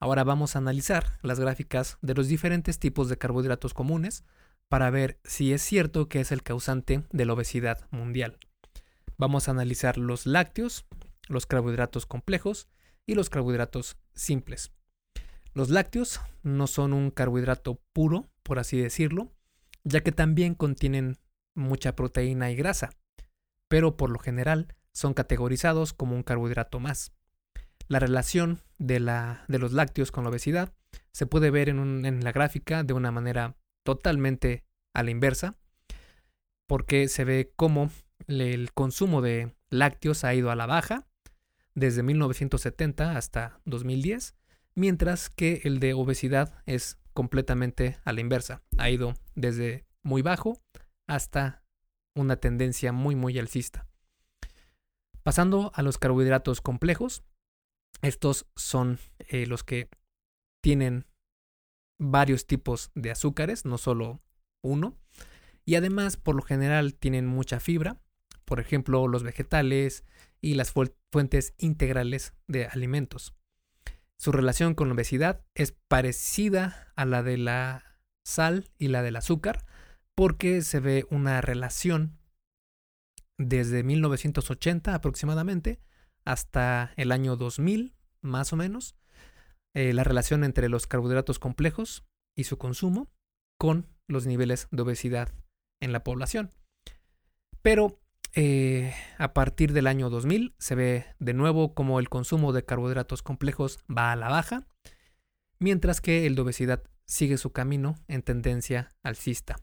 ahora 0.00 0.24
vamos 0.24 0.54
a 0.54 0.58
analizar 0.58 1.18
las 1.22 1.40
gráficas 1.40 1.98
de 2.02 2.14
los 2.14 2.28
diferentes 2.28 2.78
tipos 2.78 3.08
de 3.08 3.18
carbohidratos 3.18 3.74
comunes 3.74 4.24
para 4.68 4.90
ver 4.90 5.18
si 5.24 5.52
es 5.52 5.62
cierto 5.62 6.08
que 6.08 6.20
es 6.20 6.32
el 6.32 6.42
causante 6.42 7.04
de 7.10 7.24
la 7.24 7.34
obesidad 7.34 7.86
mundial. 7.90 8.38
Vamos 9.20 9.48
a 9.48 9.50
analizar 9.50 9.98
los 9.98 10.24
lácteos, 10.24 10.86
los 11.28 11.44
carbohidratos 11.44 12.06
complejos 12.06 12.70
y 13.04 13.14
los 13.14 13.28
carbohidratos 13.28 13.98
simples. 14.14 14.72
Los 15.52 15.68
lácteos 15.68 16.22
no 16.42 16.66
son 16.66 16.94
un 16.94 17.10
carbohidrato 17.10 17.82
puro, 17.92 18.30
por 18.42 18.58
así 18.58 18.80
decirlo, 18.80 19.30
ya 19.84 20.00
que 20.00 20.10
también 20.10 20.54
contienen 20.54 21.18
mucha 21.54 21.94
proteína 21.94 22.50
y 22.50 22.56
grasa, 22.56 22.96
pero 23.68 23.98
por 23.98 24.08
lo 24.08 24.18
general 24.18 24.74
son 24.94 25.12
categorizados 25.12 25.92
como 25.92 26.16
un 26.16 26.22
carbohidrato 26.22 26.80
más. 26.80 27.12
La 27.88 27.98
relación 27.98 28.62
de, 28.78 29.00
la, 29.00 29.44
de 29.48 29.58
los 29.58 29.72
lácteos 29.72 30.12
con 30.12 30.24
la 30.24 30.30
obesidad 30.30 30.72
se 31.12 31.26
puede 31.26 31.50
ver 31.50 31.68
en, 31.68 32.06
en 32.06 32.24
la 32.24 32.32
gráfica 32.32 32.84
de 32.84 32.94
una 32.94 33.10
manera 33.10 33.54
totalmente 33.82 34.64
a 34.94 35.02
la 35.02 35.10
inversa, 35.10 35.58
porque 36.66 37.06
se 37.08 37.24
ve 37.24 37.52
cómo 37.54 37.90
el 38.26 38.72
consumo 38.72 39.22
de 39.22 39.54
lácteos 39.70 40.24
ha 40.24 40.34
ido 40.34 40.50
a 40.50 40.56
la 40.56 40.66
baja 40.66 41.06
desde 41.74 42.02
1970 42.02 43.16
hasta 43.16 43.60
2010, 43.64 44.34
mientras 44.74 45.30
que 45.30 45.62
el 45.64 45.80
de 45.80 45.94
obesidad 45.94 46.62
es 46.66 46.98
completamente 47.12 47.98
a 48.04 48.12
la 48.12 48.20
inversa. 48.20 48.62
Ha 48.78 48.90
ido 48.90 49.14
desde 49.34 49.86
muy 50.02 50.22
bajo 50.22 50.62
hasta 51.06 51.64
una 52.14 52.36
tendencia 52.36 52.92
muy 52.92 53.14
muy 53.14 53.38
alcista. 53.38 53.86
Pasando 55.22 55.70
a 55.74 55.82
los 55.82 55.98
carbohidratos 55.98 56.60
complejos, 56.60 57.24
estos 58.02 58.46
son 58.56 58.98
eh, 59.18 59.46
los 59.46 59.64
que 59.64 59.88
tienen 60.62 61.06
varios 61.98 62.46
tipos 62.46 62.90
de 62.94 63.10
azúcares, 63.10 63.64
no 63.64 63.76
solo 63.78 64.22
uno, 64.62 64.96
y 65.64 65.74
además 65.74 66.16
por 66.16 66.34
lo 66.34 66.42
general 66.42 66.94
tienen 66.94 67.26
mucha 67.26 67.60
fibra, 67.60 68.00
por 68.50 68.58
ejemplo 68.58 69.06
los 69.06 69.22
vegetales 69.22 70.04
y 70.40 70.54
las 70.54 70.72
fuentes 70.72 71.54
integrales 71.56 72.34
de 72.48 72.66
alimentos. 72.66 73.36
Su 74.18 74.32
relación 74.32 74.74
con 74.74 74.88
la 74.88 74.94
obesidad 74.94 75.46
es 75.54 75.70
parecida 75.86 76.92
a 76.96 77.04
la 77.04 77.22
de 77.22 77.38
la 77.38 78.00
sal 78.24 78.68
y 78.76 78.88
la 78.88 79.02
del 79.02 79.14
azúcar, 79.14 79.64
porque 80.16 80.62
se 80.62 80.80
ve 80.80 81.06
una 81.10 81.40
relación 81.40 82.18
desde 83.38 83.84
1980 83.84 84.96
aproximadamente 84.96 85.80
hasta 86.24 86.92
el 86.96 87.12
año 87.12 87.36
2000, 87.36 87.94
más 88.20 88.52
o 88.52 88.56
menos, 88.56 88.96
eh, 89.74 89.92
la 89.92 90.02
relación 90.02 90.42
entre 90.42 90.68
los 90.68 90.88
carbohidratos 90.88 91.38
complejos 91.38 92.04
y 92.36 92.44
su 92.44 92.58
consumo 92.58 93.12
con 93.58 93.86
los 94.08 94.26
niveles 94.26 94.66
de 94.72 94.82
obesidad 94.82 95.32
en 95.80 95.92
la 95.92 96.02
población. 96.02 96.52
Pero 97.62 98.00
eh, 98.34 98.94
a 99.18 99.32
partir 99.32 99.72
del 99.72 99.86
año 99.86 100.10
2000 100.10 100.54
se 100.58 100.74
ve 100.74 101.06
de 101.18 101.34
nuevo 101.34 101.74
como 101.74 101.98
el 101.98 102.08
consumo 102.08 102.52
de 102.52 102.64
carbohidratos 102.64 103.22
complejos 103.22 103.78
va 103.88 104.12
a 104.12 104.16
la 104.16 104.28
baja, 104.28 104.66
mientras 105.58 106.00
que 106.00 106.26
el 106.26 106.34
de 106.34 106.42
obesidad 106.42 106.82
sigue 107.06 107.38
su 107.38 107.50
camino 107.52 107.96
en 108.08 108.22
tendencia 108.22 108.94
alcista. 109.02 109.56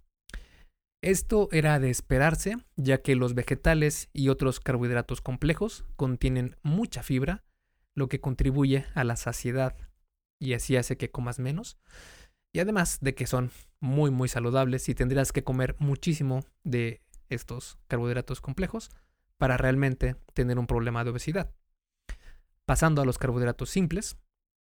Esto 1.02 1.48
era 1.52 1.80
de 1.80 1.90
esperarse, 1.90 2.58
ya 2.76 3.02
que 3.02 3.16
los 3.16 3.36
vegetales 3.36 4.10
y 4.14 4.30
otros 4.30 4.60
carbohidratos 4.60 5.22
complejos 5.22 5.86
contienen 5.96 6.56
mucha 6.64 7.04
fibra, 7.04 7.44
lo 7.96 8.10
que 8.10 8.20
contribuye 8.20 8.86
a 8.96 9.04
la 9.04 9.16
saciedad 9.16 9.78
y 10.40 10.54
así 10.54 10.76
hace 10.76 10.98
que 10.98 11.12
comas 11.12 11.40
menos. 11.40 11.78
Y 12.54 12.60
además 12.60 12.98
de 13.02 13.14
que 13.16 13.28
son 13.28 13.52
muy 13.80 14.10
muy 14.12 14.28
saludables 14.28 14.90
y 14.90 14.96
tendrías 14.96 15.32
que 15.32 15.44
comer 15.44 15.76
muchísimo 15.80 16.44
de 16.64 17.02
estos 17.30 17.78
carbohidratos 17.88 18.42
complejos 18.42 18.90
para 19.38 19.58
realmente 19.58 20.16
tener 20.34 20.60
un 20.60 20.68
problema 20.68 21.04
de 21.04 21.12
obesidad. 21.12 21.54
Pasando 22.66 23.02
a 23.02 23.06
los 23.06 23.18
carbohidratos 23.18 23.70
simples, 23.70 24.18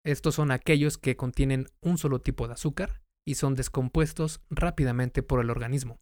estos 0.05 0.35
son 0.35 0.51
aquellos 0.51 0.96
que 0.96 1.16
contienen 1.16 1.66
un 1.81 1.99
solo 1.99 2.20
tipo 2.20 2.46
de 2.46 2.55
azúcar 2.55 3.03
y 3.27 3.35
son 3.35 3.55
descompuestos 3.55 4.40
rápidamente 4.49 5.23
por 5.23 5.40
el 5.40 5.51
organismo. 5.51 6.01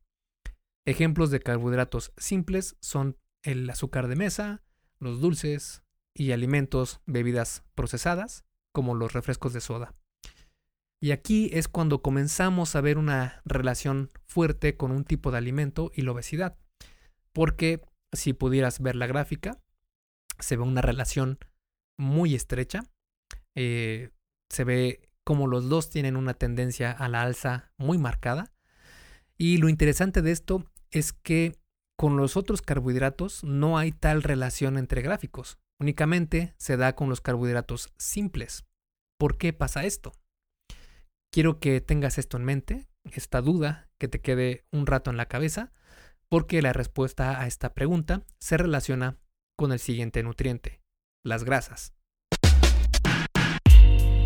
Ejemplos 0.87 1.31
de 1.31 1.41
carbohidratos 1.41 2.13
simples 2.17 2.77
son 2.81 3.19
el 3.43 3.69
azúcar 3.69 4.09
de 4.09 4.17
mesa, 4.17 4.63
los 4.99 5.21
dulces 5.21 5.83
y 6.15 6.33
alimentos, 6.33 7.01
bebidas 7.07 7.65
procesadas, 7.75 8.45
como 8.73 8.95
los 8.95 9.13
refrescos 9.13 9.53
de 9.53 9.61
soda. 9.61 9.98
Y 11.01 11.13
aquí 11.13 11.51
es 11.53 11.69
cuando 11.69 12.03
comenzamos 12.03 12.75
a 12.75 12.81
ver 12.81 12.99
una 12.99 13.41
relación 13.45 14.11
fuerte 14.27 14.77
con 14.77 14.91
un 14.91 15.05
tipo 15.05 15.31
de 15.31 15.39
alimento 15.39 15.93
y 15.95 16.03
la 16.03 16.13
obesidad. 16.13 16.57
Porque 17.33 17.83
si 18.13 18.33
pudieras 18.33 18.81
ver 18.81 18.97
la 18.97 19.07
gráfica, 19.07 19.61
se 20.39 20.57
ve 20.57 20.63
una 20.63 20.83
relación 20.83 21.39
muy 21.99 22.35
estrecha. 22.35 22.81
Eh, 23.55 24.11
se 24.51 24.65
ve 24.65 25.09
como 25.25 25.47
los 25.47 25.69
dos 25.69 25.91
tienen 25.91 26.17
una 26.17 26.35
tendencia 26.35 26.91
a 26.91 27.09
la 27.09 27.23
alza 27.23 27.71
muy 27.77 27.99
marcada. 27.99 28.53
Y 29.37 29.59
lo 29.59 29.69
interesante 29.69 30.23
de 30.23 30.33
esto 30.33 30.65
es 30.91 31.13
que 31.13 31.61
con 31.97 32.17
los 32.17 32.37
otros 32.37 32.63
carbohidratos 32.63 33.45
no 33.45 33.77
hay 33.77 33.93
tal 33.93 34.23
relación 34.23 34.79
entre 34.79 35.03
gráficos, 35.03 35.59
únicamente 35.81 36.55
se 36.57 36.77
da 36.77 36.95
con 36.95 37.09
los 37.09 37.21
carbohidratos 37.21 37.93
simples. 37.99 38.65
¿Por 39.19 39.37
qué 39.37 39.53
pasa 39.53 39.85
esto? 39.85 40.13
Quiero 41.31 41.61
que 41.61 41.81
tengas 41.83 42.17
esto 42.17 42.39
en 42.39 42.45
mente, 42.45 42.89
esta 43.05 43.43
duda 43.43 43.91
que 43.99 44.09
te 44.09 44.21
quede 44.21 44.65
un 44.73 44.87
rato 44.87 45.11
en 45.11 45.19
la 45.19 45.27
cabeza, 45.27 45.73
porque 46.31 46.63
la 46.63 46.73
respuesta 46.73 47.41
a 47.41 47.47
esta 47.47 47.75
pregunta 47.75 48.25
se 48.39 48.57
relaciona 48.57 49.19
con 49.57 49.73
el 49.73 49.79
siguiente 49.79 50.23
nutriente, 50.23 50.81
las 51.23 51.45
grasas. 51.45 51.93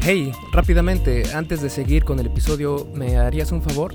Hey, 0.03 0.33
rápidamente, 0.53 1.25
antes 1.35 1.61
de 1.61 1.71
seguir 1.71 2.05
con 2.05 2.21
el 2.21 2.27
episodio, 2.27 2.87
¿me 2.95 3.19
harías 3.19 3.51
un 3.51 3.62
favor? 3.62 3.95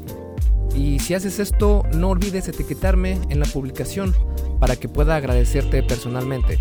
Y 0.75 0.99
si 0.99 1.13
haces 1.13 1.39
esto, 1.39 1.83
no 1.93 2.09
olvides 2.09 2.47
etiquetarme 2.47 3.19
en 3.29 3.39
la 3.39 3.45
publicación 3.45 4.15
para 4.59 4.75
que 4.75 4.87
pueda 4.87 5.15
agradecerte 5.15 5.83
personalmente. 5.83 6.59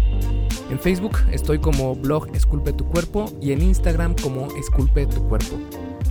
En 0.71 0.79
Facebook 0.79 1.17
estoy 1.33 1.61
como 1.61 1.95
blog 1.95 2.35
Esculpe 2.35 2.73
tu 2.73 2.89
cuerpo 2.89 3.33
y 3.41 3.53
en 3.53 3.63
Instagram 3.63 4.17
como 4.17 4.55
Esculpe 4.57 5.07
tu 5.07 5.29
cuerpo. 5.29 5.59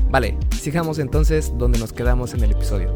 Vale, 0.10 0.38
sigamos 0.60 1.00
entonces 1.00 1.54
donde 1.58 1.80
nos 1.80 1.94
quedamos 1.94 2.34
en 2.34 2.44
el 2.44 2.52
episodio. 2.52 2.94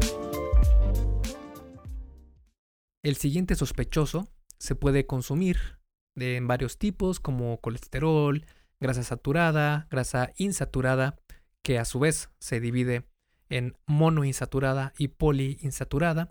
El 3.02 3.16
siguiente 3.16 3.54
sospechoso 3.54 4.28
se 4.58 4.74
puede 4.74 5.06
consumir 5.06 5.78
de 6.14 6.36
en 6.36 6.46
varios 6.46 6.78
tipos 6.78 7.20
como 7.20 7.60
colesterol, 7.60 8.46
grasa 8.80 9.02
saturada, 9.02 9.86
grasa 9.90 10.32
insaturada, 10.36 11.16
que 11.62 11.78
a 11.78 11.84
su 11.84 11.98
vez 11.98 12.30
se 12.38 12.60
divide 12.60 13.04
en 13.48 13.76
monoinsaturada 13.86 14.92
y 14.98 15.08
poliinsaturada. 15.08 16.28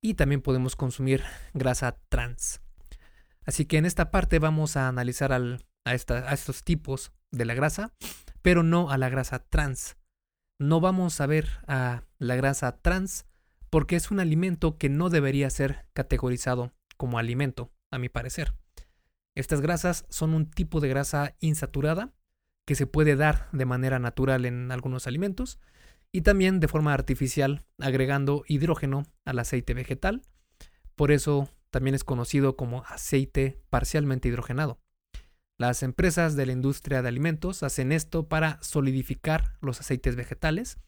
Y 0.00 0.14
también 0.14 0.40
podemos 0.40 0.76
consumir 0.76 1.22
grasa 1.52 1.98
trans. 2.08 2.60
Así 3.44 3.66
que 3.66 3.78
en 3.78 3.86
esta 3.86 4.10
parte 4.10 4.38
vamos 4.38 4.76
a 4.76 4.88
analizar 4.88 5.32
a, 5.32 5.58
a 5.84 5.94
estos 5.94 6.62
tipos 6.62 7.12
de 7.30 7.44
la 7.44 7.54
grasa, 7.54 7.92
pero 8.42 8.62
no 8.62 8.90
a 8.90 8.98
la 8.98 9.08
grasa 9.08 9.40
trans. 9.40 9.96
No 10.58 10.80
vamos 10.80 11.20
a 11.20 11.26
ver 11.26 11.48
a 11.66 12.04
la 12.18 12.36
grasa 12.36 12.80
trans 12.80 13.26
porque 13.70 13.96
es 13.96 14.10
un 14.10 14.20
alimento 14.20 14.76
que 14.76 14.88
no 14.88 15.08
debería 15.08 15.48
ser 15.48 15.86
categorizado 15.92 16.72
como 16.96 17.18
alimento, 17.18 17.72
a 17.90 17.98
mi 17.98 18.08
parecer. 18.08 18.54
Estas 19.34 19.60
grasas 19.60 20.04
son 20.08 20.34
un 20.34 20.50
tipo 20.50 20.80
de 20.80 20.88
grasa 20.88 21.34
insaturada 21.40 22.12
que 22.66 22.74
se 22.74 22.86
puede 22.86 23.16
dar 23.16 23.48
de 23.52 23.64
manera 23.64 23.98
natural 23.98 24.44
en 24.44 24.70
algunos 24.70 25.06
alimentos 25.06 25.60
y 26.12 26.22
también 26.22 26.60
de 26.60 26.68
forma 26.68 26.92
artificial 26.92 27.64
agregando 27.78 28.44
hidrógeno 28.46 29.04
al 29.24 29.38
aceite 29.38 29.74
vegetal. 29.74 30.22
Por 30.96 31.12
eso 31.12 31.48
también 31.70 31.94
es 31.94 32.04
conocido 32.04 32.56
como 32.56 32.84
aceite 32.84 33.62
parcialmente 33.70 34.28
hidrogenado. 34.28 34.80
Las 35.58 35.82
empresas 35.82 36.36
de 36.36 36.46
la 36.46 36.52
industria 36.52 37.02
de 37.02 37.08
alimentos 37.08 37.62
hacen 37.62 37.92
esto 37.92 38.28
para 38.28 38.58
solidificar 38.62 39.58
los 39.60 39.80
aceites 39.80 40.16
vegetales, 40.16 40.78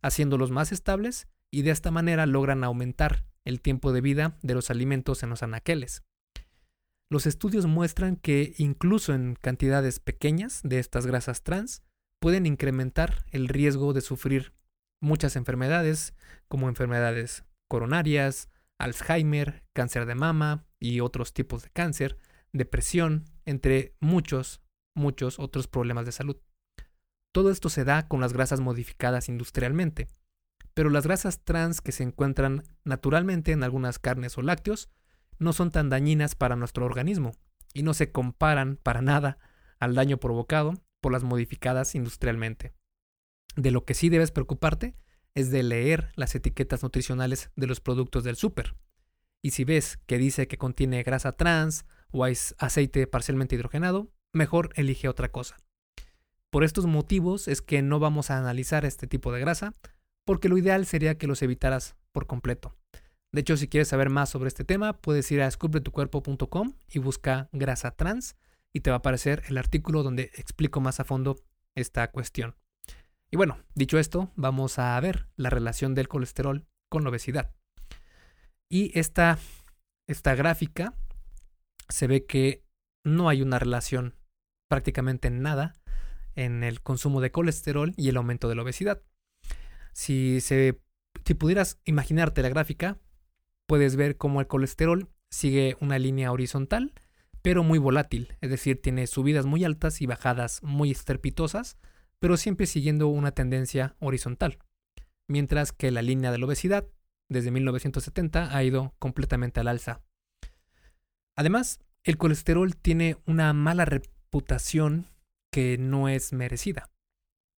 haciéndolos 0.00 0.50
más 0.50 0.72
estables 0.72 1.28
y 1.50 1.62
de 1.62 1.70
esta 1.70 1.90
manera 1.90 2.26
logran 2.26 2.64
aumentar 2.64 3.26
el 3.44 3.60
tiempo 3.60 3.92
de 3.92 4.00
vida 4.00 4.38
de 4.42 4.54
los 4.54 4.70
alimentos 4.70 5.22
en 5.22 5.30
los 5.30 5.42
anaqueles. 5.42 6.02
Los 7.10 7.26
estudios 7.26 7.66
muestran 7.66 8.16
que 8.16 8.54
incluso 8.56 9.12
en 9.12 9.36
cantidades 9.38 10.00
pequeñas 10.00 10.60
de 10.64 10.78
estas 10.78 11.06
grasas 11.06 11.42
trans 11.42 11.82
pueden 12.20 12.46
incrementar 12.46 13.26
el 13.32 13.48
riesgo 13.48 13.92
de 13.92 14.00
sufrir 14.00 14.54
muchas 15.02 15.36
enfermedades, 15.36 16.14
como 16.48 16.68
enfermedades 16.68 17.44
coronarias, 17.68 18.48
Alzheimer, 18.78 19.62
cáncer 19.74 20.06
de 20.06 20.14
mama 20.14 20.64
y 20.80 21.00
otros 21.00 21.34
tipos 21.34 21.62
de 21.62 21.70
cáncer, 21.70 22.16
depresión, 22.52 23.24
entre 23.44 23.94
muchos, 24.00 24.62
muchos 24.94 25.38
otros 25.38 25.66
problemas 25.66 26.06
de 26.06 26.12
salud. 26.12 26.36
Todo 27.32 27.50
esto 27.50 27.68
se 27.68 27.84
da 27.84 28.08
con 28.08 28.20
las 28.20 28.32
grasas 28.32 28.60
modificadas 28.60 29.28
industrialmente, 29.28 30.08
pero 30.74 30.90
las 30.90 31.06
grasas 31.06 31.42
trans 31.44 31.80
que 31.80 31.92
se 31.92 32.02
encuentran 32.02 32.62
naturalmente 32.84 33.52
en 33.52 33.62
algunas 33.62 33.98
carnes 33.98 34.38
o 34.38 34.42
lácteos 34.42 34.90
no 35.38 35.52
son 35.52 35.70
tan 35.70 35.90
dañinas 35.90 36.34
para 36.34 36.56
nuestro 36.56 36.84
organismo 36.84 37.32
y 37.74 37.82
no 37.82 37.94
se 37.94 38.12
comparan 38.12 38.76
para 38.76 39.02
nada 39.02 39.38
al 39.78 39.94
daño 39.94 40.18
provocado 40.18 40.74
por 41.00 41.12
las 41.12 41.24
modificadas 41.24 41.94
industrialmente. 41.94 42.72
De 43.56 43.70
lo 43.70 43.84
que 43.84 43.94
sí 43.94 44.08
debes 44.08 44.30
preocuparte 44.30 44.94
es 45.34 45.50
de 45.50 45.62
leer 45.62 46.12
las 46.14 46.34
etiquetas 46.34 46.82
nutricionales 46.82 47.50
de 47.56 47.66
los 47.66 47.80
productos 47.80 48.24
del 48.24 48.36
súper, 48.36 48.74
Y 49.42 49.50
si 49.50 49.64
ves 49.64 49.98
que 50.06 50.18
dice 50.18 50.46
que 50.46 50.56
contiene 50.56 51.02
grasa 51.02 51.32
trans 51.32 51.84
o 52.12 52.24
aceite 52.24 53.06
parcialmente 53.06 53.56
hidrogenado, 53.56 54.12
mejor 54.32 54.70
elige 54.76 55.08
otra 55.08 55.30
cosa. 55.30 55.56
Por 56.50 56.64
estos 56.64 56.86
motivos 56.86 57.48
es 57.48 57.62
que 57.62 57.82
no 57.82 57.98
vamos 57.98 58.30
a 58.30 58.38
analizar 58.38 58.84
este 58.84 59.06
tipo 59.06 59.32
de 59.32 59.40
grasa, 59.40 59.72
porque 60.24 60.48
lo 60.48 60.58
ideal 60.58 60.86
sería 60.86 61.18
que 61.18 61.26
los 61.26 61.42
evitaras 61.42 61.96
por 62.12 62.26
completo. 62.26 62.76
De 63.32 63.40
hecho, 63.40 63.56
si 63.56 63.66
quieres 63.66 63.88
saber 63.88 64.10
más 64.10 64.28
sobre 64.28 64.48
este 64.48 64.64
tema, 64.64 64.92
puedes 65.00 65.30
ir 65.32 65.40
a 65.40 65.46
descubretucuerpo.com 65.46 66.74
y 66.90 66.98
busca 66.98 67.48
grasa 67.52 67.92
trans 67.92 68.36
y 68.72 68.80
te 68.80 68.90
va 68.90 68.96
a 68.96 68.98
aparecer 68.98 69.42
el 69.48 69.58
artículo 69.58 70.02
donde 70.02 70.30
explico 70.34 70.80
más 70.80 71.00
a 71.00 71.04
fondo 71.04 71.36
esta 71.74 72.10
cuestión. 72.10 72.54
Y 73.32 73.38
bueno, 73.38 73.58
dicho 73.74 73.98
esto, 73.98 74.30
vamos 74.36 74.78
a 74.78 75.00
ver 75.00 75.26
la 75.36 75.48
relación 75.48 75.94
del 75.94 76.06
colesterol 76.06 76.66
con 76.90 77.02
la 77.02 77.08
obesidad. 77.08 77.54
Y 78.70 78.96
esta, 78.98 79.38
esta 80.06 80.34
gráfica 80.34 80.94
se 81.88 82.06
ve 82.06 82.26
que 82.26 82.62
no 83.04 83.30
hay 83.30 83.40
una 83.40 83.58
relación 83.58 84.14
prácticamente 84.68 85.30
nada 85.30 85.74
en 86.34 86.62
el 86.62 86.82
consumo 86.82 87.22
de 87.22 87.32
colesterol 87.32 87.94
y 87.96 88.10
el 88.10 88.18
aumento 88.18 88.50
de 88.50 88.54
la 88.54 88.62
obesidad. 88.62 89.02
Si, 89.94 90.42
se, 90.42 90.82
si 91.24 91.32
pudieras 91.32 91.80
imaginarte 91.86 92.42
la 92.42 92.50
gráfica, 92.50 92.98
puedes 93.66 93.96
ver 93.96 94.18
cómo 94.18 94.40
el 94.40 94.46
colesterol 94.46 95.08
sigue 95.30 95.78
una 95.80 95.98
línea 95.98 96.32
horizontal, 96.32 96.92
pero 97.40 97.62
muy 97.64 97.78
volátil, 97.78 98.36
es 98.42 98.50
decir, 98.50 98.82
tiene 98.82 99.06
subidas 99.06 99.46
muy 99.46 99.64
altas 99.64 100.02
y 100.02 100.06
bajadas 100.06 100.62
muy 100.62 100.90
estrepitosas, 100.90 101.78
pero 102.22 102.36
siempre 102.36 102.66
siguiendo 102.66 103.08
una 103.08 103.32
tendencia 103.32 103.96
horizontal. 103.98 104.60
Mientras 105.26 105.72
que 105.72 105.90
la 105.90 106.02
línea 106.02 106.30
de 106.30 106.38
la 106.38 106.46
obesidad, 106.46 106.86
desde 107.28 107.50
1970, 107.50 108.56
ha 108.56 108.62
ido 108.62 108.94
completamente 109.00 109.58
al 109.58 109.66
alza. 109.66 110.02
Además, 111.34 111.80
el 112.04 112.18
colesterol 112.18 112.76
tiene 112.76 113.16
una 113.26 113.52
mala 113.54 113.86
reputación 113.86 115.08
que 115.50 115.78
no 115.78 116.08
es 116.08 116.32
merecida. 116.32 116.90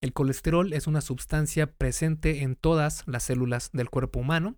El 0.01 0.15
colesterol 0.15 0.73
es 0.73 0.87
una 0.87 1.03
sustancia 1.03 1.67
presente 1.67 2.43
en 2.43 2.57
todas 2.57 3.07
las 3.07 3.25
células 3.25 3.69
del 3.75 3.91
cuerpo 3.91 4.21
humano, 4.21 4.57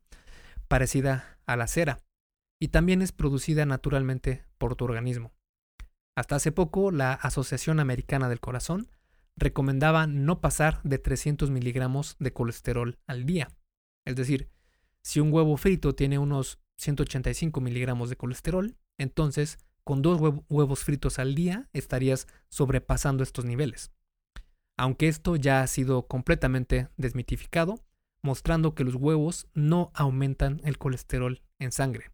parecida 0.69 1.41
a 1.47 1.57
la 1.57 1.67
cera, 1.67 1.99
y 2.61 2.69
también 2.69 3.03
es 3.03 3.11
producida 3.11 3.67
naturalmente 3.67 4.45
por 4.57 4.77
tu 4.77 4.85
organismo. 4.85 5.33
Hasta 6.15 6.37
hace 6.37 6.53
poco, 6.53 6.93
la 6.93 7.13
Asociación 7.13 7.81
Americana 7.81 8.29
del 8.29 8.39
Corazón 8.39 8.89
recomendaba 9.37 10.07
no 10.07 10.41
pasar 10.41 10.83
de 10.83 10.99
300 10.99 11.51
miligramos 11.51 12.17
de 12.19 12.33
colesterol 12.33 12.99
al 13.07 13.27
día. 13.27 13.49
Es 14.05 14.17
decir, 14.17 14.51
si 15.03 15.21
un 15.21 15.33
huevo 15.33 15.57
frito 15.57 15.95
tiene 15.95 16.19
unos 16.19 16.59
185 16.79 17.61
miligramos 17.61 18.11
de 18.11 18.17
colesterol, 18.17 18.77
entonces 18.99 19.59
con 19.85 20.03
dos 20.03 20.21
huevos 20.49 20.83
fritos 20.83 21.19
al 21.19 21.35
día 21.35 21.69
estarías 21.73 22.27
sobrepasando 22.49 23.23
estos 23.23 23.45
niveles. 23.45 23.93
Aunque 24.77 25.09
esto 25.09 25.37
ya 25.37 25.63
ha 25.63 25.67
sido 25.67 26.07
completamente 26.07 26.89
desmitificado, 26.97 27.85
mostrando 28.23 28.75
que 28.75 28.85
los 28.85 28.97
huevos 28.97 29.47
no 29.55 29.93
aumentan 29.95 30.61
el 30.65 30.77
colesterol 30.77 31.43
en 31.59 31.73
sangre. 31.73 32.11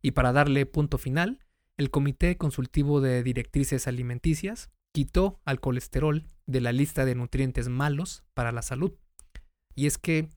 Y 0.00 0.12
para 0.12 0.32
darle 0.32 0.64
punto 0.64 0.96
final, 0.96 1.40
el 1.76 1.90
Comité 1.90 2.36
Consultivo 2.36 3.00
de 3.00 3.22
Directrices 3.22 3.88
Alimenticias 3.88 4.70
quitó 4.92 5.40
al 5.44 5.60
colesterol 5.60 6.28
de 6.46 6.60
la 6.60 6.72
lista 6.72 7.04
de 7.04 7.14
nutrientes 7.14 7.68
malos 7.68 8.24
para 8.34 8.52
la 8.52 8.62
salud. 8.62 8.92
Y 9.74 9.86
es 9.86 9.98
que 9.98 10.30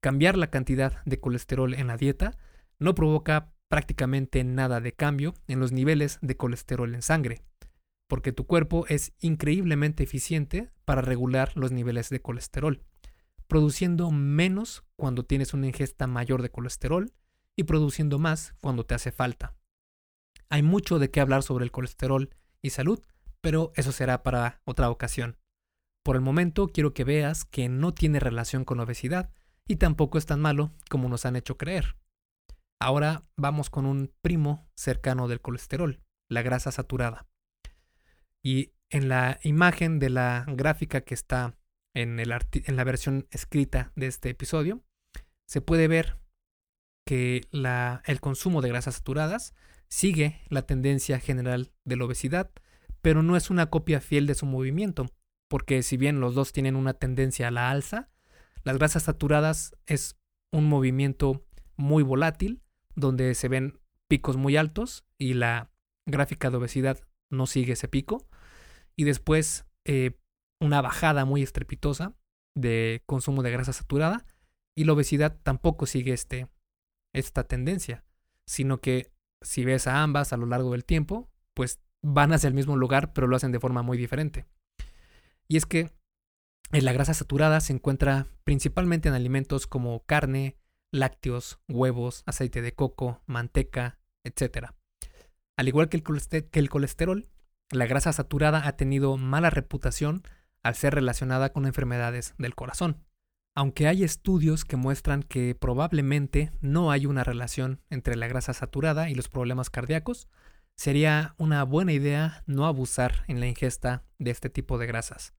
cambiar 0.00 0.36
la 0.36 0.50
cantidad 0.50 1.04
de 1.04 1.20
colesterol 1.20 1.74
en 1.74 1.88
la 1.88 1.96
dieta 1.96 2.38
no 2.78 2.94
provoca 2.94 3.52
prácticamente 3.68 4.42
nada 4.44 4.80
de 4.80 4.92
cambio 4.92 5.34
en 5.46 5.60
los 5.60 5.72
niveles 5.72 6.18
de 6.22 6.36
colesterol 6.36 6.94
en 6.94 7.02
sangre, 7.02 7.42
porque 8.08 8.32
tu 8.32 8.46
cuerpo 8.46 8.86
es 8.88 9.12
increíblemente 9.20 10.02
eficiente 10.02 10.70
para 10.84 11.02
regular 11.02 11.52
los 11.54 11.70
niveles 11.70 12.08
de 12.08 12.22
colesterol, 12.22 12.82
produciendo 13.46 14.10
menos 14.10 14.84
cuando 14.96 15.24
tienes 15.24 15.52
una 15.52 15.66
ingesta 15.66 16.06
mayor 16.06 16.40
de 16.40 16.50
colesterol 16.50 17.12
y 17.56 17.64
produciendo 17.64 18.18
más 18.18 18.54
cuando 18.60 18.86
te 18.86 18.94
hace 18.94 19.12
falta. 19.12 19.54
Hay 20.48 20.62
mucho 20.62 20.98
de 20.98 21.10
qué 21.10 21.20
hablar 21.20 21.42
sobre 21.42 21.64
el 21.64 21.70
colesterol 21.70 22.30
y 22.62 22.70
salud, 22.70 23.00
pero 23.40 23.72
eso 23.76 23.92
será 23.92 24.22
para 24.22 24.60
otra 24.64 24.90
ocasión. 24.90 25.38
Por 26.04 26.16
el 26.16 26.22
momento 26.22 26.68
quiero 26.68 26.94
que 26.94 27.04
veas 27.04 27.44
que 27.44 27.68
no 27.68 27.92
tiene 27.92 28.20
relación 28.20 28.64
con 28.64 28.80
obesidad 28.80 29.30
y 29.66 29.76
tampoco 29.76 30.18
es 30.18 30.26
tan 30.26 30.40
malo 30.40 30.72
como 30.88 31.08
nos 31.08 31.26
han 31.26 31.36
hecho 31.36 31.56
creer. 31.56 31.96
Ahora 32.80 33.24
vamos 33.36 33.70
con 33.70 33.86
un 33.86 34.12
primo 34.22 34.68
cercano 34.74 35.28
del 35.28 35.40
colesterol, 35.40 36.00
la 36.30 36.42
grasa 36.42 36.72
saturada. 36.72 37.26
Y 38.42 38.72
en 38.90 39.08
la 39.08 39.38
imagen 39.42 39.98
de 39.98 40.10
la 40.10 40.44
gráfica 40.48 41.02
que 41.02 41.14
está 41.14 41.58
en, 41.94 42.20
en 42.20 42.76
la 42.76 42.84
versión 42.84 43.26
escrita 43.30 43.92
de 43.96 44.06
este 44.06 44.30
episodio, 44.30 44.82
se 45.46 45.60
puede 45.60 45.88
ver 45.88 46.18
que 47.04 47.48
el 47.52 48.20
consumo 48.20 48.60
de 48.60 48.68
grasas 48.68 48.96
saturadas 48.96 49.54
sigue 49.88 50.42
la 50.48 50.62
tendencia 50.62 51.18
general 51.18 51.72
de 51.84 51.96
la 51.96 52.04
obesidad, 52.04 52.50
pero 53.00 53.22
no 53.22 53.36
es 53.36 53.50
una 53.50 53.66
copia 53.70 54.00
fiel 54.00 54.26
de 54.26 54.34
su 54.34 54.46
movimiento, 54.46 55.06
porque 55.48 55.82
si 55.82 55.96
bien 55.96 56.20
los 56.20 56.34
dos 56.34 56.52
tienen 56.52 56.76
una 56.76 56.94
tendencia 56.94 57.48
a 57.48 57.50
la 57.50 57.70
alza, 57.70 58.10
las 58.64 58.78
grasas 58.78 59.04
saturadas 59.04 59.76
es 59.86 60.16
un 60.52 60.68
movimiento 60.68 61.44
muy 61.76 62.02
volátil 62.02 62.62
donde 62.94 63.34
se 63.34 63.48
ven 63.48 63.80
picos 64.08 64.36
muy 64.36 64.56
altos 64.56 65.04
y 65.18 65.34
la 65.34 65.70
gráfica 66.06 66.50
de 66.50 66.56
obesidad 66.56 66.98
no 67.30 67.46
sigue 67.46 67.74
ese 67.74 67.88
pico. 67.88 68.26
Y 68.96 69.04
después 69.04 69.66
eh, 69.84 70.18
una 70.60 70.80
bajada 70.80 71.24
muy 71.24 71.42
estrepitosa 71.42 72.14
de 72.56 73.02
consumo 73.06 73.42
de 73.42 73.52
grasa 73.52 73.72
saturada 73.72 74.26
y 74.76 74.84
la 74.84 74.94
obesidad 74.94 75.38
tampoco 75.42 75.86
sigue 75.86 76.12
este, 76.12 76.48
esta 77.14 77.44
tendencia, 77.44 78.04
sino 78.46 78.78
que 78.78 79.12
si 79.42 79.64
ves 79.64 79.86
a 79.86 80.02
ambas 80.02 80.32
a 80.32 80.36
lo 80.36 80.46
largo 80.46 80.72
del 80.72 80.84
tiempo, 80.84 81.30
pues 81.54 81.80
van 82.02 82.32
hacia 82.32 82.48
el 82.48 82.54
mismo 82.54 82.76
lugar, 82.76 83.12
pero 83.12 83.26
lo 83.26 83.36
hacen 83.36 83.52
de 83.52 83.60
forma 83.60 83.82
muy 83.82 83.98
diferente. 83.98 84.46
Y 85.48 85.56
es 85.56 85.66
que 85.66 85.90
en 86.70 86.84
la 86.84 86.92
grasa 86.92 87.14
saturada 87.14 87.60
se 87.60 87.72
encuentra 87.72 88.26
principalmente 88.44 89.08
en 89.08 89.14
alimentos 89.14 89.66
como 89.66 90.04
carne, 90.04 90.58
lácteos, 90.90 91.60
huevos, 91.68 92.22
aceite 92.26 92.60
de 92.62 92.72
coco, 92.72 93.22
manteca, 93.26 93.98
etc. 94.24 94.68
Al 95.56 95.68
igual 95.68 95.88
que 95.88 95.96
el, 95.96 96.68
colesterol, 96.68 97.28
la 97.70 97.86
grasa 97.86 98.12
saturada 98.12 98.66
ha 98.66 98.76
tenido 98.76 99.16
mala 99.16 99.50
reputación 99.50 100.22
al 100.62 100.74
ser 100.74 100.94
relacionada 100.94 101.52
con 101.52 101.66
enfermedades 101.66 102.34
del 102.38 102.54
corazón. 102.54 103.04
Aunque 103.54 103.88
hay 103.88 104.04
estudios 104.04 104.64
que 104.64 104.76
muestran 104.76 105.22
que 105.22 105.54
probablemente 105.54 106.52
no 106.60 106.90
hay 106.90 107.06
una 107.06 107.24
relación 107.24 107.80
entre 107.90 108.14
la 108.14 108.28
grasa 108.28 108.52
saturada 108.52 109.10
y 109.10 109.14
los 109.14 109.28
problemas 109.28 109.70
cardíacos, 109.70 110.28
sería 110.78 111.34
una 111.38 111.64
buena 111.64 111.92
idea 111.92 112.44
no 112.46 112.64
abusar 112.64 113.24
en 113.26 113.40
la 113.40 113.48
ingesta 113.48 114.04
de 114.20 114.30
este 114.30 114.48
tipo 114.48 114.78
de 114.78 114.86
grasas. 114.86 115.34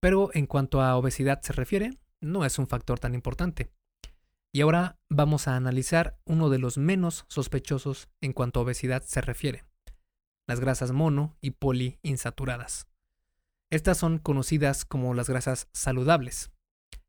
Pero 0.00 0.28
en 0.34 0.46
cuanto 0.46 0.82
a 0.82 0.96
obesidad 0.96 1.40
se 1.40 1.54
refiere, 1.54 1.98
no 2.20 2.44
es 2.44 2.58
un 2.58 2.68
factor 2.68 3.00
tan 3.00 3.14
importante. 3.14 3.70
Y 4.52 4.60
ahora 4.60 4.98
vamos 5.08 5.48
a 5.48 5.56
analizar 5.56 6.18
uno 6.26 6.50
de 6.50 6.58
los 6.58 6.76
menos 6.76 7.24
sospechosos 7.28 8.10
en 8.20 8.34
cuanto 8.34 8.60
a 8.60 8.64
obesidad 8.64 9.02
se 9.02 9.22
refiere, 9.22 9.64
las 10.46 10.60
grasas 10.60 10.92
mono 10.92 11.38
y 11.40 11.52
poliinsaturadas. 11.52 12.86
Estas 13.70 13.96
son 13.96 14.18
conocidas 14.18 14.84
como 14.84 15.14
las 15.14 15.30
grasas 15.30 15.68
saludables 15.72 16.50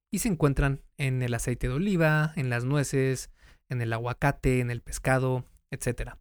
y 0.09 0.19
se 0.19 0.29
encuentran 0.29 0.83
en 0.97 1.21
el 1.21 1.33
aceite 1.33 1.67
de 1.67 1.73
oliva, 1.73 2.31
en 2.37 2.49
las 2.49 2.63
nueces, 2.63 3.29
en 3.67 3.81
el 3.81 3.91
aguacate, 3.91 4.61
en 4.61 4.71
el 4.71 4.81
pescado, 4.81 5.43
etc. 5.69 6.13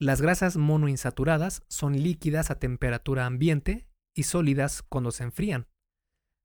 Las 0.00 0.20
grasas 0.20 0.56
monoinsaturadas 0.56 1.62
son 1.68 2.02
líquidas 2.02 2.50
a 2.50 2.58
temperatura 2.58 3.26
ambiente 3.26 3.86
y 4.14 4.24
sólidas 4.24 4.82
cuando 4.82 5.12
se 5.12 5.24
enfrían. 5.24 5.68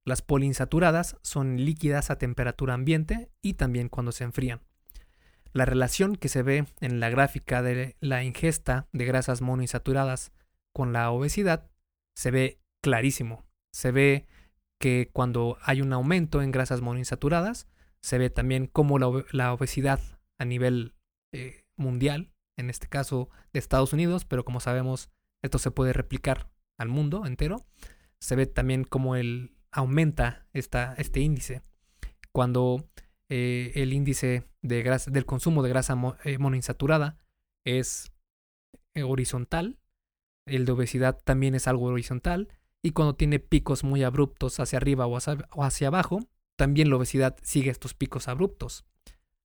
Las 0.06 0.22
poliinsaturadas 0.22 1.18
son 1.22 1.58
líquidas 1.58 2.10
a 2.10 2.18
temperatura 2.18 2.74
ambiente 2.74 3.32
y 3.42 3.56
también 3.56 3.90
cuando 3.90 4.12
se 4.12 4.24
enfrían. 4.24 4.62
La 5.52 5.66
relación 5.66 6.16
que 6.16 6.30
se 6.30 6.44
ve 6.44 6.66
en 6.80 7.00
la 7.00 7.10
gráfica 7.10 7.62
de 7.62 7.96
la 8.00 8.24
ingesta 8.24 8.88
de 8.92 9.06
grasas 9.06 9.42
monoinsaturadas 9.42 10.32
con 10.74 10.94
la 10.94 11.10
obesidad 11.12 11.70
se 12.16 12.32
ve 12.32 12.62
clarísimo. 12.84 13.46
Se 13.74 13.92
ve 13.92 14.28
que 14.80 15.10
cuando 15.12 15.58
hay 15.62 15.82
un 15.82 15.92
aumento 15.92 16.42
en 16.42 16.52
grasas 16.52 16.82
monoinsaturadas, 16.82 17.68
se 18.02 18.18
ve 18.18 18.30
también 18.30 18.68
cómo 18.68 18.98
la, 18.98 19.54
obesidad 19.54 20.00
a 20.40 20.46
nivel 20.46 20.96
eh, 21.34 21.66
mundial, 21.76 22.32
en 22.60 22.70
este 22.70 22.88
caso 22.88 23.30
de 23.54 23.60
Estados 23.60 23.94
Unidos, 23.94 24.26
pero 24.26 24.44
como 24.46 24.60
sabemos 24.60 25.10
esto 25.42 25.58
se 25.58 25.72
puede 25.72 25.94
replicar 25.94 26.52
al 26.78 26.90
mundo 26.90 27.26
entero, 27.26 27.66
se 28.20 28.36
ve 28.36 28.46
también 28.46 28.84
cómo 28.84 29.16
el, 29.16 29.56
aumenta 29.72 30.48
esta, 30.54 30.94
este 30.98 31.22
índice. 31.22 31.62
Cuando 32.32 32.90
eh, 33.30 33.72
el 33.76 33.94
índice 33.94 34.44
de 34.62 34.84
del 35.08 35.26
consumo 35.26 35.64
de 35.64 35.70
grasa 35.70 35.98
eh, 36.24 36.38
monoinsaturada 36.38 37.18
es 37.66 38.12
horizontal, 39.02 39.80
el 40.46 40.66
de 40.66 40.72
obesidad 40.74 41.22
también 41.24 41.56
es 41.56 41.68
algo 41.68 41.86
horizontal, 41.86 42.50
y 42.82 42.92
cuando 42.92 43.16
tiene 43.16 43.40
picos 43.40 43.84
muy 43.84 44.04
abruptos 44.04 44.60
hacia 44.60 44.78
arriba 44.78 45.06
o 45.08 45.18
hacia 45.64 45.88
abajo, 45.88 46.20
también 46.58 46.90
la 46.90 46.98
obesidad 46.98 47.38
sigue 47.42 47.72
estos 47.72 47.94
picos 47.94 48.28
abruptos. 48.28 48.86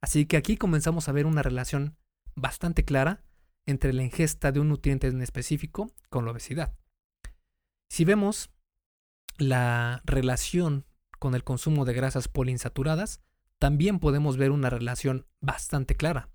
Así 0.03 0.27
que 0.27 0.37
aquí 0.37 0.57
comenzamos 0.57 1.09
a 1.09 1.13
ver 1.13 1.27
una 1.27 1.43
relación 1.43 1.97
bastante 2.35 2.85
clara 2.85 3.23
entre 3.67 3.93
la 3.93 4.03
ingesta 4.03 4.53
de 4.53 4.61
un 4.61 4.69
nutriente 4.69 5.07
en 5.07 5.23
específico 5.23 5.91
con 6.11 6.25
la 6.25 6.33
obesidad. 6.33 6.77
Si 7.89 8.05
vemos 8.05 8.51
la 9.39 10.03
relación 10.05 10.87
con 11.19 11.35
el 11.35 11.45
consumo 11.45 11.85
de 11.85 11.95
grasas 11.95 12.29
poliinsaturadas, 12.29 13.21
también 13.59 13.99
podemos 13.99 14.37
ver 14.37 14.51
una 14.51 14.71
relación 14.71 15.27
bastante 15.41 15.95
clara. 15.95 16.29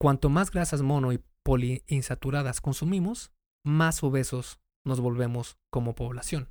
Cuanto 0.00 0.28
más 0.28 0.50
grasas 0.50 0.82
mono 0.82 1.12
y 1.12 1.22
poliinsaturadas 1.42 2.60
consumimos, 2.60 3.32
más 3.64 4.02
obesos 4.02 4.60
nos 4.84 5.00
volvemos 5.00 5.58
como 5.70 5.94
población. 5.94 6.50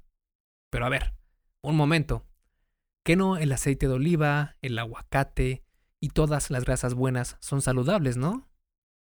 Pero 0.69 0.85
a 0.85 0.89
ver, 0.89 1.13
un 1.61 1.75
momento. 1.75 2.25
¿Que 3.03 3.15
no 3.15 3.37
el 3.37 3.51
aceite 3.51 3.87
de 3.87 3.93
oliva, 3.93 4.55
el 4.61 4.79
aguacate 4.79 5.63
y 6.03 6.09
todas 6.09 6.51
las 6.51 6.65
grasas 6.65 6.95
buenas 6.95 7.37
son 7.39 7.61
saludables, 7.61 8.17
no? 8.17 8.49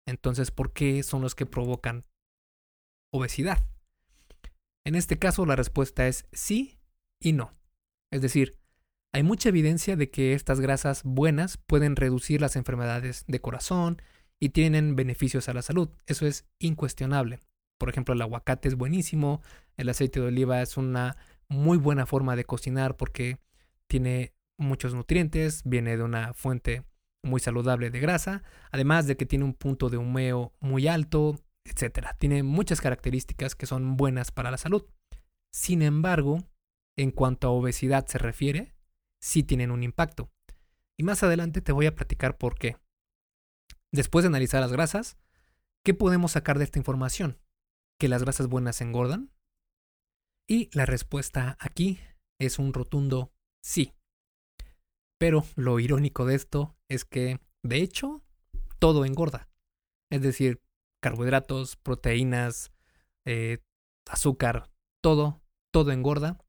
Entonces, 0.05 0.51
¿por 0.51 0.73
qué 0.73 1.01
son 1.01 1.21
los 1.21 1.33
que 1.33 1.45
provocan 1.45 2.03
obesidad? 3.13 3.65
En 4.85 4.95
este 4.95 5.17
caso, 5.17 5.45
la 5.45 5.55
respuesta 5.55 6.09
es 6.09 6.27
sí 6.33 6.77
y 7.17 7.31
no. 7.31 7.53
Es 8.11 8.21
decir, 8.21 8.59
hay 9.13 9.23
mucha 9.23 9.47
evidencia 9.47 9.95
de 9.95 10.11
que 10.11 10.33
estas 10.33 10.59
grasas 10.59 11.03
buenas 11.05 11.55
pueden 11.55 11.95
reducir 11.95 12.41
las 12.41 12.57
enfermedades 12.57 13.23
de 13.27 13.39
corazón 13.39 14.01
y 14.37 14.49
tienen 14.49 14.97
beneficios 14.97 15.47
a 15.47 15.53
la 15.53 15.61
salud. 15.61 15.87
Eso 16.05 16.27
es 16.27 16.49
incuestionable. 16.59 17.39
Por 17.77 17.87
ejemplo, 17.87 18.13
el 18.13 18.21
aguacate 18.21 18.67
es 18.67 18.75
buenísimo, 18.75 19.41
el 19.77 19.87
aceite 19.87 20.19
de 20.19 20.25
oliva 20.25 20.61
es 20.61 20.75
una 20.75 21.15
muy 21.47 21.77
buena 21.77 22.05
forma 22.05 22.35
de 22.35 22.43
cocinar 22.43 22.97
porque 22.97 23.37
tiene 23.87 24.33
muchos 24.59 24.93
nutrientes, 24.93 25.63
viene 25.65 25.97
de 25.97 26.03
una 26.03 26.33
fuente 26.33 26.83
muy 27.23 27.39
saludable 27.39 27.89
de 27.89 27.99
grasa, 27.99 28.43
además 28.71 29.07
de 29.07 29.17
que 29.17 29.25
tiene 29.25 29.45
un 29.45 29.53
punto 29.53 29.89
de 29.89 29.97
humeo 29.97 30.53
muy 30.59 30.87
alto, 30.87 31.35
etc. 31.65 32.09
Tiene 32.17 32.43
muchas 32.43 32.81
características 32.81 33.55
que 33.55 33.65
son 33.65 33.97
buenas 33.97 34.31
para 34.31 34.51
la 34.51 34.57
salud. 34.57 34.85
Sin 35.51 35.81
embargo, 35.81 36.37
en 36.97 37.11
cuanto 37.11 37.47
a 37.47 37.51
obesidad 37.51 38.05
se 38.07 38.17
refiere, 38.17 38.75
sí 39.21 39.43
tienen 39.43 39.71
un 39.71 39.83
impacto. 39.83 40.31
Y 40.97 41.03
más 41.03 41.23
adelante 41.23 41.61
te 41.61 41.71
voy 41.71 41.85
a 41.85 41.95
platicar 41.95 42.37
por 42.37 42.57
qué. 42.57 42.77
Después 43.91 44.23
de 44.23 44.27
analizar 44.27 44.61
las 44.61 44.71
grasas, 44.71 45.17
¿qué 45.83 45.93
podemos 45.93 46.33
sacar 46.33 46.57
de 46.57 46.65
esta 46.65 46.79
información? 46.79 47.39
¿Que 47.99 48.07
las 48.07 48.23
grasas 48.23 48.47
buenas 48.47 48.81
engordan? 48.81 49.31
Y 50.47 50.69
la 50.73 50.85
respuesta 50.85 51.57
aquí 51.59 51.99
es 52.39 52.59
un 52.59 52.73
rotundo 52.73 53.33
sí. 53.63 53.93
Pero 55.19 55.45
lo 55.55 55.79
irónico 55.79 56.25
de 56.25 56.33
esto 56.33 56.75
es 56.87 57.05
que, 57.05 57.39
de 57.61 57.81
hecho, 57.81 58.23
todo 58.79 59.05
engorda. 59.05 59.49
Es 60.09 60.21
decir, 60.21 60.61
carbohidratos, 61.01 61.75
proteínas, 61.75 62.71
eh, 63.25 63.59
azúcar, 64.07 64.71
todo, 65.01 65.41
todo 65.71 65.91
engorda 65.91 66.39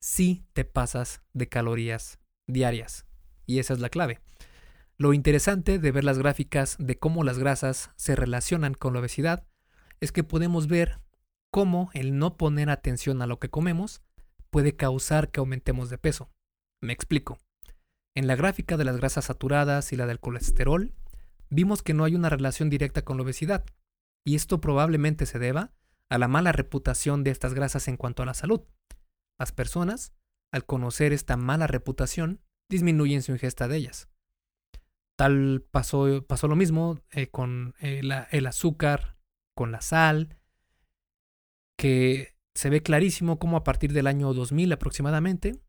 si 0.00 0.44
te 0.52 0.64
pasas 0.64 1.22
de 1.32 1.48
calorías 1.48 2.18
diarias. 2.46 3.06
Y 3.46 3.60
esa 3.60 3.72
es 3.72 3.80
la 3.80 3.88
clave. 3.88 4.20
Lo 4.96 5.12
interesante 5.12 5.78
de 5.78 5.92
ver 5.92 6.02
las 6.02 6.18
gráficas 6.18 6.76
de 6.80 6.98
cómo 6.98 7.22
las 7.22 7.38
grasas 7.38 7.92
se 7.96 8.16
relacionan 8.16 8.74
con 8.74 8.94
la 8.94 9.00
obesidad 9.00 9.46
es 10.00 10.10
que 10.10 10.24
podemos 10.24 10.66
ver 10.66 11.00
cómo 11.52 11.90
el 11.94 12.18
no 12.18 12.36
poner 12.36 12.68
atención 12.68 13.22
a 13.22 13.26
lo 13.26 13.38
que 13.38 13.48
comemos 13.48 14.02
puede 14.50 14.74
causar 14.74 15.30
que 15.30 15.38
aumentemos 15.38 15.88
de 15.88 15.98
peso. 15.98 16.30
Me 16.80 16.92
explico. 16.92 17.38
En 18.18 18.26
la 18.26 18.34
gráfica 18.34 18.76
de 18.76 18.84
las 18.84 18.96
grasas 18.96 19.26
saturadas 19.26 19.92
y 19.92 19.96
la 19.96 20.04
del 20.04 20.18
colesterol, 20.18 20.92
vimos 21.50 21.84
que 21.84 21.94
no 21.94 22.02
hay 22.02 22.16
una 22.16 22.28
relación 22.28 22.68
directa 22.68 23.02
con 23.02 23.16
la 23.16 23.22
obesidad, 23.22 23.64
y 24.24 24.34
esto 24.34 24.60
probablemente 24.60 25.24
se 25.24 25.38
deba 25.38 25.70
a 26.08 26.18
la 26.18 26.26
mala 26.26 26.50
reputación 26.50 27.22
de 27.22 27.30
estas 27.30 27.54
grasas 27.54 27.86
en 27.86 27.96
cuanto 27.96 28.24
a 28.24 28.26
la 28.26 28.34
salud. 28.34 28.62
Las 29.38 29.52
personas, 29.52 30.14
al 30.50 30.66
conocer 30.66 31.12
esta 31.12 31.36
mala 31.36 31.68
reputación, 31.68 32.40
disminuyen 32.68 33.22
su 33.22 33.30
ingesta 33.30 33.68
de 33.68 33.76
ellas. 33.76 34.08
Tal 35.14 35.64
pasó, 35.70 36.26
pasó 36.26 36.48
lo 36.48 36.56
mismo 36.56 36.98
eh, 37.12 37.28
con 37.28 37.76
eh, 37.78 38.00
el 38.32 38.46
azúcar, 38.48 39.16
con 39.54 39.70
la 39.70 39.80
sal, 39.80 40.40
que 41.76 42.34
se 42.52 42.68
ve 42.68 42.82
clarísimo 42.82 43.38
cómo 43.38 43.56
a 43.56 43.62
partir 43.62 43.92
del 43.92 44.08
año 44.08 44.34
2000 44.34 44.72
aproximadamente, 44.72 45.60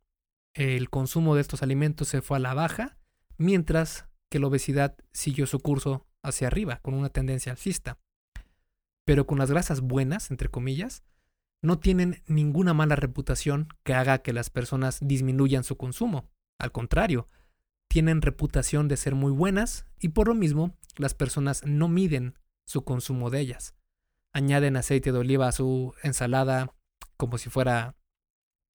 el 0.53 0.89
consumo 0.89 1.35
de 1.35 1.41
estos 1.41 1.63
alimentos 1.63 2.07
se 2.07 2.21
fue 2.21 2.38
a 2.38 2.41
la 2.41 2.53
baja, 2.53 2.97
mientras 3.38 4.07
que 4.29 4.39
la 4.39 4.47
obesidad 4.47 4.97
siguió 5.12 5.47
su 5.47 5.59
curso 5.59 6.07
hacia 6.23 6.47
arriba, 6.47 6.79
con 6.81 6.93
una 6.93 7.09
tendencia 7.09 7.51
alcista. 7.51 7.99
Pero 9.05 9.25
con 9.25 9.39
las 9.39 9.49
grasas 9.49 9.81
buenas, 9.81 10.31
entre 10.31 10.49
comillas, 10.49 11.03
no 11.62 11.79
tienen 11.79 12.23
ninguna 12.27 12.73
mala 12.73 12.95
reputación 12.95 13.67
que 13.83 13.93
haga 13.93 14.19
que 14.19 14.33
las 14.33 14.49
personas 14.49 14.99
disminuyan 15.01 15.63
su 15.63 15.77
consumo. 15.77 16.29
Al 16.57 16.71
contrario, 16.71 17.27
tienen 17.89 18.21
reputación 18.21 18.88
de 18.88 18.97
ser 18.97 19.15
muy 19.15 19.31
buenas 19.31 19.85
y 19.99 20.09
por 20.09 20.27
lo 20.27 20.35
mismo 20.35 20.77
las 20.95 21.13
personas 21.13 21.65
no 21.65 21.88
miden 21.88 22.35
su 22.65 22.83
consumo 22.83 23.29
de 23.29 23.39
ellas. 23.39 23.75
Añaden 24.31 24.77
aceite 24.77 25.12
de 25.12 25.17
oliva 25.17 25.47
a 25.47 25.51
su 25.51 25.93
ensalada 26.03 26.73
como 27.17 27.38
si 27.38 27.49
fuera 27.49 27.95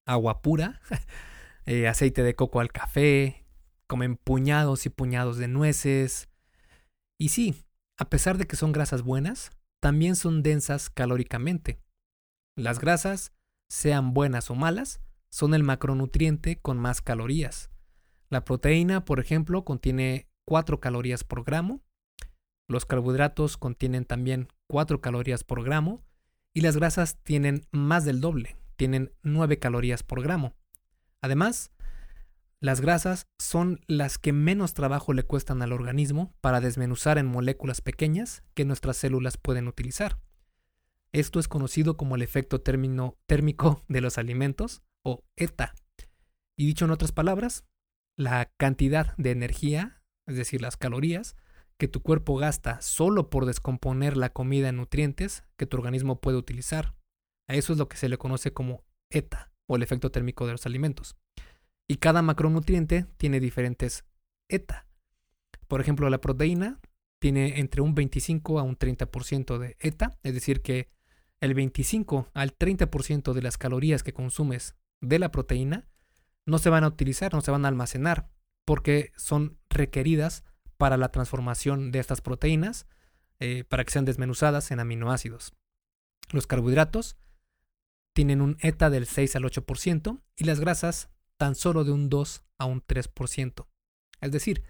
agua 0.04 0.42
pura, 0.42 0.80
eh, 1.66 1.88
aceite 1.88 2.22
de 2.22 2.35
coco 2.35 2.61
al 2.61 2.72
café, 2.72 3.46
comen 3.87 4.16
puñados 4.16 4.87
y 4.87 4.90
puñados 4.90 5.38
de 5.38 5.48
nueces. 5.48 6.29
Y 7.18 7.31
sí, 7.31 7.64
a 7.96 8.09
pesar 8.11 8.38
de 8.38 8.46
que 8.46 8.57
son 8.57 8.72
grasas 8.72 9.03
buenas, 9.03 9.50
también 9.81 10.16
son 10.16 10.42
densas 10.42 10.90
calóricamente. 10.90 11.81
Las 12.57 12.79
grasas, 12.79 13.33
sean 13.68 14.14
buenas 14.14 14.50
o 14.50 14.55
malas, 14.55 15.00
son 15.31 15.55
el 15.55 15.62
macronutriente 15.62 16.57
con 16.57 16.79
más 16.79 17.03
calorías. 17.03 17.70
La 18.31 18.44
proteína, 18.44 19.05
por 19.05 19.20
ejemplo, 19.20 19.64
contiene 19.64 20.29
4 20.44 20.81
calorías 20.81 21.24
por 21.24 21.44
gramo. 21.44 21.83
Los 22.68 22.87
carbohidratos 22.87 23.57
contienen 23.57 24.05
también 24.05 24.48
4 24.68 25.00
calorías 25.00 25.44
por 25.44 25.62
gramo. 25.64 26.05
Y 26.53 26.61
las 26.61 26.77
grasas 26.77 27.18
tienen 27.22 27.66
más 27.72 28.05
del 28.05 28.20
doble, 28.20 28.57
tienen 28.77 29.12
9 29.22 29.59
calorías 29.59 30.03
por 30.03 30.22
gramo. 30.22 30.55
Además, 31.24 31.70
las 32.60 32.82
grasas 32.82 33.28
son 33.38 33.80
las 33.87 34.18
que 34.18 34.34
menos 34.34 34.74
trabajo 34.74 35.14
le 35.14 35.22
cuestan 35.22 35.62
al 35.62 35.72
organismo 35.72 36.34
para 36.42 36.60
desmenuzar 36.60 37.16
en 37.16 37.24
moléculas 37.24 37.80
pequeñas 37.80 38.42
que 38.52 38.66
nuestras 38.66 38.98
células 38.98 39.38
pueden 39.38 39.66
utilizar. 39.66 40.18
Esto 41.12 41.40
es 41.40 41.48
conocido 41.48 41.96
como 41.96 42.16
el 42.16 42.20
efecto 42.20 42.60
térmico 42.60 43.82
de 43.88 44.00
los 44.02 44.18
alimentos 44.18 44.82
o 45.02 45.24
ETA. 45.37 45.72
Y 46.58 46.66
dicho 46.66 46.84
en 46.84 46.90
otras 46.90 47.12
palabras, 47.12 47.64
la 48.18 48.52
cantidad 48.58 49.16
de 49.16 49.30
energía, 49.30 50.02
es 50.26 50.37
decir, 50.37 50.60
las 50.60 50.76
calorías, 50.76 51.37
que 51.78 51.88
tu 51.88 52.02
cuerpo 52.02 52.37
gasta 52.37 52.82
solo 52.82 53.30
por 53.30 53.46
descomponer 53.46 54.18
la 54.18 54.34
comida 54.34 54.68
en 54.68 54.76
nutrientes 54.76 55.42
que 55.56 55.64
tu 55.64 55.78
organismo 55.78 56.20
puede 56.20 56.37
utilizar. 56.37 56.94
A 57.48 57.54
eso 57.54 57.72
es 57.72 57.78
lo 57.78 57.88
que 57.88 57.96
se 57.96 58.10
le 58.10 58.18
conoce 58.18 58.52
como 58.52 58.84
ETA 59.08 59.53
o 59.66 59.77
el 59.77 59.83
efecto 59.83 60.11
térmico 60.11 60.46
de 60.46 60.53
los 60.53 60.66
alimentos. 60.66 61.16
Y 61.88 61.96
cada 61.96 62.22
macronutriente 62.22 63.07
tiene 63.16 63.40
diferentes 63.40 64.05
ETA. 64.48 64.87
Por 65.68 65.81
ejemplo, 65.81 66.09
la 66.11 66.20
proteína 66.20 66.81
tiene 67.18 67.59
entre 67.59 67.81
un 67.81 67.94
25 67.94 68.59
a 68.59 68.62
un 68.62 68.76
30% 68.76 69.59
de 69.59 69.76
ETA, 69.80 70.18
es 70.22 70.34
decir, 70.34 70.62
que 70.62 70.88
el 71.41 71.55
25 71.55 72.30
al 72.34 72.57
30% 72.57 73.32
de 73.32 73.43
las 73.43 73.59
calorías 73.59 74.03
que 74.03 74.12
consumes 74.12 74.74
de 75.01 75.18
la 75.18 75.30
proteína 75.30 75.88
no 76.47 76.59
se 76.59 76.70
van 76.70 76.84
a 76.84 76.88
utilizar, 76.88 77.32
no 77.32 77.41
se 77.41 77.51
van 77.51 77.64
a 77.64 77.68
almacenar, 77.68 78.28
porque 78.64 79.12
son 79.16 79.59
requeridas 79.68 80.45
para 80.76 80.97
la 80.97 81.09
transformación 81.09 81.93
de 81.93 81.99
estas 82.01 82.20
proteínas, 82.20 82.86
eh, 83.41 83.64
para 83.64 83.84
que 83.84 83.93
sean 83.93 84.05
desmenuzadas 84.05 84.70
en 84.70 84.80
aminoácidos. 84.80 85.55
Los 86.30 86.47
carbohidratos 86.47 87.16
tienen 88.14 88.40
un 88.40 88.56
ETA 88.60 88.90
del 88.90 89.06
6 89.06 89.36
al 89.36 89.44
8% 89.44 90.22
y 90.36 90.44
las 90.44 90.60
grasas 90.60 91.10
tan 91.36 91.54
solo 91.54 91.84
de 91.84 91.92
un 91.92 92.08
2 92.08 92.44
a 92.58 92.64
un 92.64 92.80
3%. 92.80 93.66
Es 94.20 94.32
decir, 94.32 94.62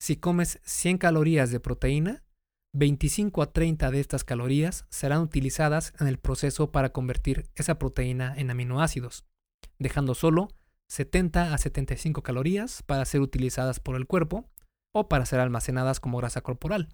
si 0.00 0.16
comes 0.16 0.60
100 0.64 0.98
calorías 0.98 1.50
de 1.50 1.60
proteína, 1.60 2.24
25 2.72 3.42
a 3.42 3.52
30 3.52 3.90
de 3.90 4.00
estas 4.00 4.24
calorías 4.24 4.86
serán 4.90 5.20
utilizadas 5.20 5.92
en 6.00 6.08
el 6.08 6.18
proceso 6.18 6.72
para 6.72 6.92
convertir 6.92 7.48
esa 7.54 7.78
proteína 7.78 8.34
en 8.36 8.50
aminoácidos, 8.50 9.24
dejando 9.78 10.14
solo 10.14 10.48
70 10.88 11.54
a 11.54 11.58
75 11.58 12.22
calorías 12.22 12.82
para 12.82 13.04
ser 13.04 13.20
utilizadas 13.20 13.80
por 13.80 13.96
el 13.96 14.06
cuerpo 14.06 14.50
o 14.92 15.08
para 15.08 15.26
ser 15.26 15.40
almacenadas 15.40 16.00
como 16.00 16.18
grasa 16.18 16.42
corporal. 16.42 16.88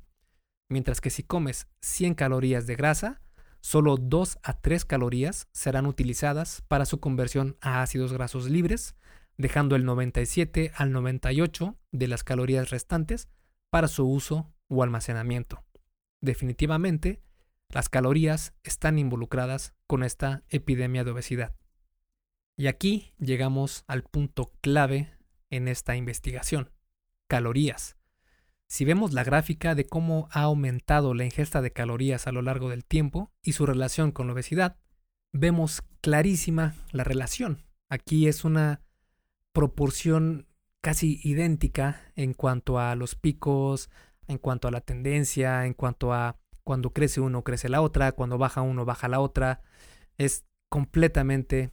Mientras 0.71 1.01
que 1.01 1.11
si 1.11 1.23
comes 1.23 1.67
100 1.83 2.15
calorías 2.15 2.67
de 2.67 2.77
grasa, 2.77 3.21
solo 3.61 3.97
2 3.97 4.39
a 4.43 4.61
3 4.61 4.85
calorías 4.85 5.49
serán 5.53 5.87
utilizadas 5.87 6.63
para 6.69 6.87
su 6.87 7.01
conversión 7.01 7.57
a 7.61 7.83
ácidos 7.83 8.13
grasos 8.13 8.49
libres, 8.49 8.95
dejando 9.37 9.77
el 9.77 9.85
97 9.85 10.73
al 10.75 10.93
98 10.93 11.77
de 11.93 12.09
las 12.09 12.25
calorías 12.25 12.71
restantes 12.71 13.29
para 13.71 13.89
su 13.89 14.07
uso 14.09 14.53
o 14.69 14.83
almacenamiento. 14.83 15.65
Definitivamente, 16.21 17.23
las 17.69 17.89
calorías 17.89 18.53
están 18.63 18.99
involucradas 18.99 19.75
con 19.87 20.03
esta 20.03 20.43
epidemia 20.49 21.05
de 21.05 21.13
obesidad. 21.13 21.55
Y 22.57 22.67
aquí 22.67 23.15
llegamos 23.19 23.85
al 23.87 24.03
punto 24.03 24.53
clave 24.61 25.17
en 25.51 25.69
esta 25.69 25.97
investigación, 25.97 26.71
calorías. 27.27 27.97
Si 28.71 28.85
vemos 28.85 29.13
la 29.13 29.25
gráfica 29.25 29.75
de 29.75 29.85
cómo 29.85 30.29
ha 30.31 30.43
aumentado 30.43 31.13
la 31.13 31.25
ingesta 31.25 31.61
de 31.61 31.73
calorías 31.73 32.29
a 32.29 32.33
lo 32.33 32.41
largo 32.41 32.71
del 32.71 32.85
tiempo 32.85 33.33
y 33.43 33.55
su 33.55 33.67
relación 33.67 34.13
con 34.13 34.29
la 34.29 34.33
obesidad, 34.33 34.77
vemos 35.33 35.83
clarísima 36.01 36.77
la 36.93 37.03
relación. 37.03 37.65
Aquí 37.89 38.29
es 38.29 38.45
una 38.45 38.81
proporción 39.53 40.47
casi 40.81 41.21
idéntica 41.25 42.13
en 42.15 42.33
cuanto 42.33 42.79
a 42.79 42.95
los 42.95 43.17
picos, 43.17 43.91
en 44.29 44.39
cuanto 44.39 44.69
a 44.69 44.71
la 44.71 44.83
tendencia, 44.83 45.67
en 45.67 45.75
cuanto 45.75 46.13
a 46.13 46.39
cuando 46.63 46.93
crece 46.93 47.21
uno, 47.21 47.43
crece 47.43 47.69
la 47.69 47.83
otra, 47.83 48.13
cuando 48.13 48.39
baja 48.39 48.63
uno, 48.63 48.85
baja 48.85 49.09
la 49.09 49.19
otra. 49.19 49.63
Es 50.17 50.45
completamente 50.69 51.73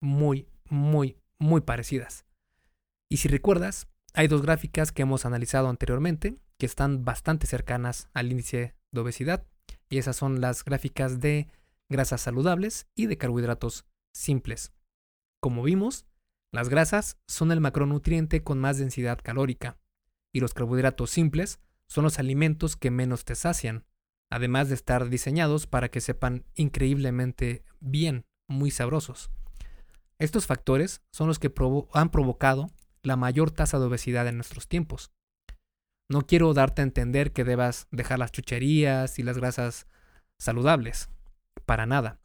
muy, 0.00 0.48
muy, 0.68 1.16
muy 1.38 1.60
parecidas. 1.60 2.26
Y 3.08 3.18
si 3.18 3.28
recuerdas, 3.28 3.86
hay 4.14 4.28
dos 4.28 4.42
gráficas 4.42 4.92
que 4.92 5.02
hemos 5.02 5.24
analizado 5.24 5.68
anteriormente 5.68 6.38
que 6.58 6.66
están 6.66 7.04
bastante 7.04 7.46
cercanas 7.46 8.08
al 8.12 8.30
índice 8.30 8.74
de 8.92 9.00
obesidad 9.00 9.46
y 9.88 9.98
esas 9.98 10.16
son 10.16 10.40
las 10.40 10.64
gráficas 10.64 11.20
de 11.20 11.48
grasas 11.88 12.20
saludables 12.20 12.86
y 12.94 13.06
de 13.06 13.16
carbohidratos 13.16 13.86
simples. 14.14 14.72
Como 15.40 15.62
vimos, 15.62 16.06
las 16.52 16.68
grasas 16.68 17.18
son 17.26 17.52
el 17.52 17.60
macronutriente 17.60 18.42
con 18.42 18.58
más 18.58 18.78
densidad 18.78 19.18
calórica 19.22 19.78
y 20.32 20.40
los 20.40 20.54
carbohidratos 20.54 21.10
simples 21.10 21.60
son 21.88 22.04
los 22.04 22.18
alimentos 22.18 22.76
que 22.76 22.90
menos 22.90 23.24
te 23.24 23.34
sacian, 23.34 23.86
además 24.30 24.68
de 24.68 24.74
estar 24.74 25.08
diseñados 25.08 25.66
para 25.66 25.90
que 25.90 26.00
sepan 26.00 26.44
increíblemente 26.54 27.64
bien, 27.80 28.24
muy 28.48 28.70
sabrosos. 28.70 29.30
Estos 30.18 30.46
factores 30.46 31.02
son 31.12 31.28
los 31.28 31.38
que 31.38 31.52
han 31.92 32.10
provocado 32.10 32.70
la 33.02 33.16
mayor 33.16 33.50
tasa 33.50 33.78
de 33.78 33.86
obesidad 33.86 34.26
en 34.28 34.36
nuestros 34.36 34.68
tiempos. 34.68 35.12
No 36.08 36.26
quiero 36.26 36.52
darte 36.54 36.82
a 36.82 36.84
entender 36.84 37.32
que 37.32 37.44
debas 37.44 37.88
dejar 37.90 38.18
las 38.18 38.32
chucherías 38.32 39.18
y 39.18 39.22
las 39.22 39.38
grasas 39.38 39.86
saludables, 40.38 41.10
para 41.64 41.86
nada. 41.86 42.20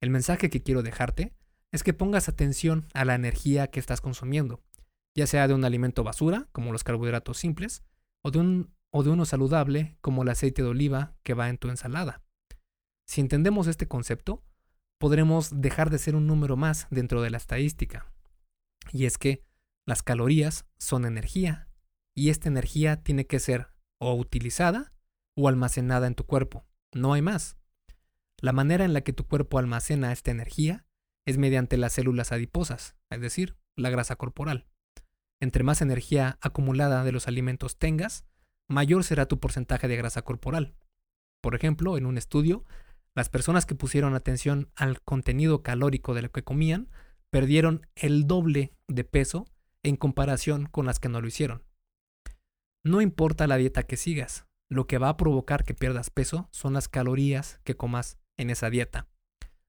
El 0.00 0.10
mensaje 0.10 0.50
que 0.50 0.62
quiero 0.62 0.82
dejarte 0.82 1.34
es 1.72 1.82
que 1.82 1.94
pongas 1.94 2.28
atención 2.28 2.86
a 2.94 3.04
la 3.04 3.14
energía 3.14 3.68
que 3.68 3.80
estás 3.80 4.00
consumiendo, 4.00 4.62
ya 5.16 5.26
sea 5.26 5.48
de 5.48 5.54
un 5.54 5.64
alimento 5.64 6.04
basura, 6.04 6.48
como 6.52 6.72
los 6.72 6.84
carbohidratos 6.84 7.38
simples, 7.38 7.82
o 8.22 8.30
de 8.30 8.38
un 8.38 8.72
o 8.92 9.02
de 9.02 9.10
uno 9.10 9.24
saludable 9.24 9.96
como 10.00 10.22
el 10.22 10.28
aceite 10.28 10.62
de 10.62 10.68
oliva 10.68 11.14
que 11.22 11.34
va 11.34 11.48
en 11.48 11.58
tu 11.58 11.70
ensalada. 11.70 12.22
Si 13.08 13.20
entendemos 13.20 13.66
este 13.66 13.88
concepto, 13.88 14.44
podremos 14.98 15.60
dejar 15.60 15.90
de 15.90 15.98
ser 15.98 16.14
un 16.14 16.26
número 16.26 16.56
más 16.56 16.86
dentro 16.90 17.22
de 17.22 17.30
la 17.30 17.38
estadística. 17.38 18.06
Y 18.92 19.06
es 19.06 19.18
que 19.18 19.42
las 19.86 20.02
calorías 20.02 20.66
son 20.78 21.04
energía, 21.04 21.68
y 22.14 22.30
esta 22.30 22.48
energía 22.48 23.02
tiene 23.02 23.26
que 23.26 23.40
ser 23.40 23.68
o 23.98 24.14
utilizada 24.14 24.92
o 25.36 25.48
almacenada 25.48 26.06
en 26.06 26.14
tu 26.14 26.24
cuerpo. 26.24 26.66
No 26.92 27.14
hay 27.14 27.22
más. 27.22 27.56
La 28.40 28.52
manera 28.52 28.84
en 28.84 28.92
la 28.92 29.02
que 29.02 29.12
tu 29.12 29.26
cuerpo 29.26 29.58
almacena 29.58 30.12
esta 30.12 30.30
energía 30.30 30.86
es 31.24 31.38
mediante 31.38 31.76
las 31.76 31.92
células 31.94 32.32
adiposas, 32.32 32.96
es 33.10 33.20
decir, 33.20 33.56
la 33.76 33.90
grasa 33.90 34.16
corporal. 34.16 34.66
Entre 35.40 35.64
más 35.64 35.80
energía 35.80 36.38
acumulada 36.40 37.04
de 37.04 37.12
los 37.12 37.28
alimentos 37.28 37.78
tengas, 37.78 38.24
mayor 38.68 39.04
será 39.04 39.26
tu 39.26 39.40
porcentaje 39.40 39.88
de 39.88 39.96
grasa 39.96 40.22
corporal. 40.22 40.74
Por 41.40 41.54
ejemplo, 41.54 41.96
en 41.96 42.06
un 42.06 42.18
estudio, 42.18 42.64
las 43.14 43.28
personas 43.28 43.66
que 43.66 43.74
pusieron 43.74 44.14
atención 44.14 44.70
al 44.74 45.02
contenido 45.02 45.62
calórico 45.62 46.14
de 46.14 46.22
lo 46.22 46.30
que 46.30 46.44
comían 46.44 46.88
perdieron 47.30 47.86
el 47.94 48.26
doble 48.26 48.72
de 48.88 49.04
peso 49.04 49.46
en 49.82 49.96
comparación 49.96 50.66
con 50.66 50.86
las 50.86 51.00
que 51.00 51.08
no 51.08 51.20
lo 51.20 51.28
hicieron. 51.28 51.64
No 52.84 53.00
importa 53.00 53.46
la 53.46 53.56
dieta 53.56 53.84
que 53.84 53.96
sigas, 53.96 54.46
lo 54.68 54.86
que 54.86 54.98
va 54.98 55.08
a 55.08 55.16
provocar 55.16 55.64
que 55.64 55.74
pierdas 55.74 56.10
peso 56.10 56.48
son 56.50 56.72
las 56.72 56.88
calorías 56.88 57.60
que 57.64 57.76
comas 57.76 58.18
en 58.36 58.50
esa 58.50 58.70
dieta. 58.70 59.08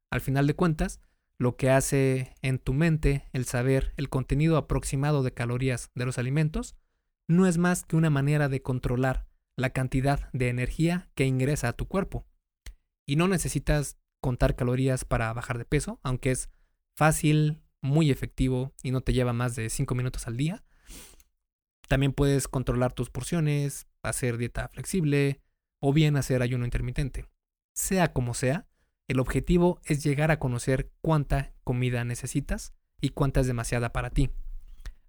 Al 0.10 0.22
final 0.22 0.48
de 0.48 0.56
cuentas, 0.56 1.00
lo 1.38 1.58
que 1.58 1.70
hace 1.70 2.36
en 2.42 2.60
tu 2.60 2.74
mente 2.74 3.28
el 3.34 3.46
saber 3.46 3.94
el 3.98 4.10
contenido 4.10 4.58
aproximado 4.58 5.24
de 5.24 5.34
calorías 5.34 5.92
de 5.96 6.06
los 6.06 6.18
alimentos 6.18 6.76
no 7.28 7.48
es 7.48 7.58
más 7.58 7.84
que 7.84 7.96
una 7.96 8.10
manera 8.10 8.50
de 8.50 8.62
controlar 8.62 9.28
la 9.56 9.72
cantidad 9.72 10.32
de 10.34 10.50
energía 10.50 11.10
que 11.16 11.26
ingresa 11.26 11.70
a 11.70 11.74
tu 11.74 11.88
cuerpo. 11.88 12.26
Y 13.06 13.16
no 13.16 13.28
necesitas 13.28 13.98
contar 14.22 14.56
calorías 14.56 15.06
para 15.06 15.34
bajar 15.34 15.58
de 15.58 15.66
peso, 15.66 16.00
aunque 16.04 16.32
es 16.32 16.50
fácil, 16.96 17.63
muy 17.84 18.10
efectivo 18.10 18.74
y 18.82 18.90
no 18.90 19.02
te 19.02 19.14
lleva 19.14 19.34
más 19.34 19.56
de 19.56 19.70
5 19.70 19.94
minutos 19.94 20.26
al 20.26 20.38
día. 20.38 20.64
También 21.88 22.14
puedes 22.14 22.48
controlar 22.48 22.94
tus 22.94 23.12
porciones, 23.12 23.88
hacer 24.02 24.38
dieta 24.38 24.70
flexible 24.70 25.42
o 25.80 25.94
bien 25.94 26.16
hacer 26.16 26.42
ayuno 26.42 26.66
intermitente. 26.66 27.26
Sea 27.76 28.14
como 28.14 28.34
sea, 28.34 28.68
el 29.08 29.20
objetivo 29.20 29.80
es 29.84 30.04
llegar 30.04 30.32
a 30.32 30.40
conocer 30.40 30.92
cuánta 31.02 31.54
comida 31.64 32.06
necesitas 32.06 32.74
y 33.02 33.10
cuánta 33.10 33.42
es 33.42 33.48
demasiada 33.48 33.92
para 33.92 34.10
ti. 34.10 34.32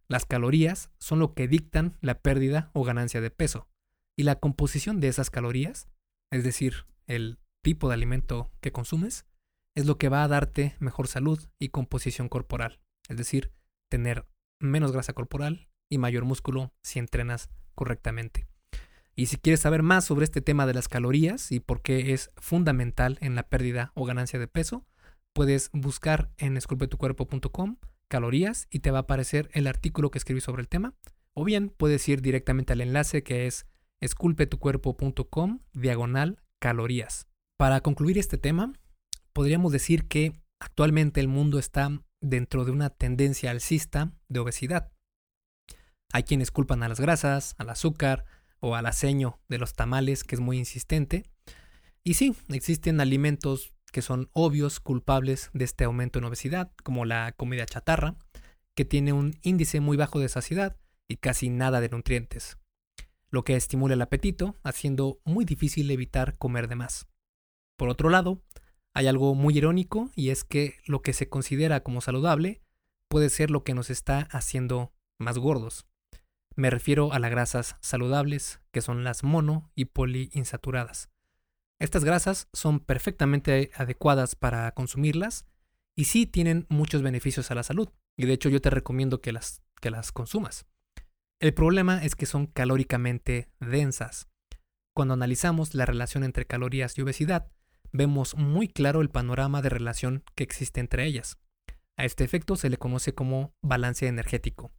Las 0.08 0.26
calorías 0.26 0.90
son 0.98 1.20
lo 1.20 1.32
que 1.32 1.46
dictan 1.46 1.96
la 2.00 2.20
pérdida 2.20 2.70
o 2.74 2.82
ganancia 2.82 3.20
de 3.20 3.30
peso. 3.30 3.68
Y 4.16 4.24
la 4.24 4.40
composición 4.40 5.00
de 5.00 5.08
esas 5.08 5.30
calorías, 5.30 5.88
es 6.30 6.42
decir, 6.42 6.86
el 7.06 7.38
tipo 7.62 7.88
de 7.88 7.94
alimento 7.94 8.50
que 8.60 8.72
consumes, 8.72 9.26
es 9.74 9.86
lo 9.86 9.98
que 9.98 10.08
va 10.08 10.22
a 10.22 10.28
darte 10.28 10.76
mejor 10.78 11.08
salud 11.08 11.40
y 11.58 11.68
composición 11.68 12.28
corporal. 12.28 12.80
Es 13.08 13.16
decir, 13.16 13.52
tener 13.90 14.26
menos 14.60 14.92
grasa 14.92 15.12
corporal 15.12 15.68
y 15.88 15.98
mayor 15.98 16.24
músculo 16.24 16.72
si 16.82 16.98
entrenas 16.98 17.50
correctamente. 17.74 18.46
Y 19.16 19.26
si 19.26 19.36
quieres 19.36 19.60
saber 19.60 19.82
más 19.82 20.04
sobre 20.04 20.24
este 20.24 20.40
tema 20.40 20.66
de 20.66 20.74
las 20.74 20.88
calorías 20.88 21.52
y 21.52 21.60
por 21.60 21.82
qué 21.82 22.12
es 22.12 22.30
fundamental 22.36 23.18
en 23.20 23.34
la 23.34 23.44
pérdida 23.44 23.92
o 23.94 24.04
ganancia 24.04 24.38
de 24.38 24.48
peso, 24.48 24.84
puedes 25.32 25.70
buscar 25.72 26.30
en 26.38 26.56
esculpetucuerpo.com 26.56 27.76
calorías 28.08 28.66
y 28.70 28.80
te 28.80 28.90
va 28.90 28.98
a 28.98 29.02
aparecer 29.02 29.50
el 29.52 29.66
artículo 29.66 30.10
que 30.10 30.18
escribí 30.18 30.40
sobre 30.40 30.62
el 30.62 30.68
tema. 30.68 30.94
O 31.32 31.44
bien 31.44 31.68
puedes 31.68 32.08
ir 32.08 32.22
directamente 32.22 32.72
al 32.72 32.80
enlace 32.80 33.22
que 33.22 33.46
es 33.46 33.66
esculpetucuerpo.com 34.00 35.60
diagonal 35.72 36.40
calorías. 36.60 37.26
Para 37.56 37.80
concluir 37.80 38.18
este 38.18 38.38
tema, 38.38 38.72
podríamos 39.34 39.72
decir 39.72 40.06
que 40.06 40.32
actualmente 40.60 41.20
el 41.20 41.28
mundo 41.28 41.58
está 41.58 41.90
dentro 42.22 42.64
de 42.64 42.70
una 42.70 42.88
tendencia 42.88 43.50
alcista 43.50 44.12
de 44.28 44.40
obesidad. 44.40 44.90
Hay 46.12 46.22
quienes 46.22 46.50
culpan 46.50 46.82
a 46.82 46.88
las 46.88 47.00
grasas, 47.00 47.54
al 47.58 47.68
azúcar 47.68 48.24
o 48.60 48.76
al 48.76 48.86
aceño 48.86 49.40
de 49.48 49.58
los 49.58 49.74
tamales, 49.74 50.24
que 50.24 50.36
es 50.36 50.40
muy 50.40 50.56
insistente. 50.56 51.24
Y 52.04 52.14
sí, 52.14 52.34
existen 52.48 53.00
alimentos 53.00 53.74
que 53.92 54.02
son 54.02 54.30
obvios 54.32 54.80
culpables 54.80 55.50
de 55.52 55.64
este 55.64 55.84
aumento 55.84 56.18
en 56.18 56.24
obesidad, 56.24 56.72
como 56.82 57.04
la 57.04 57.32
comida 57.32 57.66
chatarra, 57.66 58.16
que 58.74 58.84
tiene 58.84 59.12
un 59.12 59.38
índice 59.42 59.80
muy 59.80 59.96
bajo 59.96 60.18
de 60.18 60.28
saciedad 60.28 60.76
y 61.08 61.16
casi 61.16 61.50
nada 61.50 61.80
de 61.80 61.88
nutrientes, 61.88 62.58
lo 63.30 63.44
que 63.44 63.56
estimula 63.56 63.94
el 63.94 64.02
apetito, 64.02 64.56
haciendo 64.62 65.20
muy 65.24 65.44
difícil 65.44 65.90
evitar 65.90 66.36
comer 66.38 66.68
de 66.68 66.76
más. 66.76 67.06
Por 67.76 67.88
otro 67.88 68.08
lado, 68.08 68.42
hay 68.94 69.08
algo 69.08 69.34
muy 69.34 69.58
irónico 69.58 70.10
y 70.14 70.30
es 70.30 70.44
que 70.44 70.78
lo 70.86 71.02
que 71.02 71.12
se 71.12 71.28
considera 71.28 71.82
como 71.82 72.00
saludable 72.00 72.62
puede 73.08 73.28
ser 73.28 73.50
lo 73.50 73.64
que 73.64 73.74
nos 73.74 73.90
está 73.90 74.20
haciendo 74.30 74.92
más 75.18 75.38
gordos. 75.38 75.86
Me 76.56 76.70
refiero 76.70 77.12
a 77.12 77.18
las 77.18 77.32
grasas 77.32 77.76
saludables, 77.80 78.60
que 78.70 78.80
son 78.80 79.02
las 79.02 79.24
mono 79.24 79.72
y 79.74 79.86
poliinsaturadas. 79.86 81.10
Estas 81.80 82.04
grasas 82.04 82.48
son 82.52 82.78
perfectamente 82.78 83.72
adecuadas 83.74 84.36
para 84.36 84.70
consumirlas 84.72 85.44
y 85.96 86.04
sí 86.04 86.26
tienen 86.26 86.66
muchos 86.68 87.02
beneficios 87.02 87.50
a 87.50 87.56
la 87.56 87.64
salud. 87.64 87.88
Y 88.16 88.26
de 88.26 88.32
hecho 88.32 88.48
yo 88.48 88.60
te 88.60 88.70
recomiendo 88.70 89.20
que 89.20 89.32
las, 89.32 89.62
que 89.80 89.90
las 89.90 90.12
consumas. 90.12 90.66
El 91.40 91.52
problema 91.52 92.04
es 92.04 92.14
que 92.14 92.26
son 92.26 92.46
calóricamente 92.46 93.50
densas. 93.58 94.28
Cuando 94.94 95.14
analizamos 95.14 95.74
la 95.74 95.84
relación 95.84 96.22
entre 96.22 96.46
calorías 96.46 96.96
y 96.96 97.02
obesidad, 97.02 97.50
vemos 97.94 98.36
muy 98.36 98.68
claro 98.68 99.00
el 99.00 99.08
panorama 99.08 99.62
de 99.62 99.70
relación 99.70 100.24
que 100.34 100.42
existe 100.42 100.80
entre 100.80 101.06
ellas. 101.06 101.38
A 101.96 102.04
este 102.04 102.24
efecto 102.24 102.56
se 102.56 102.68
le 102.68 102.76
conoce 102.76 103.14
como 103.14 103.54
balance 103.62 104.08
energético 104.08 104.72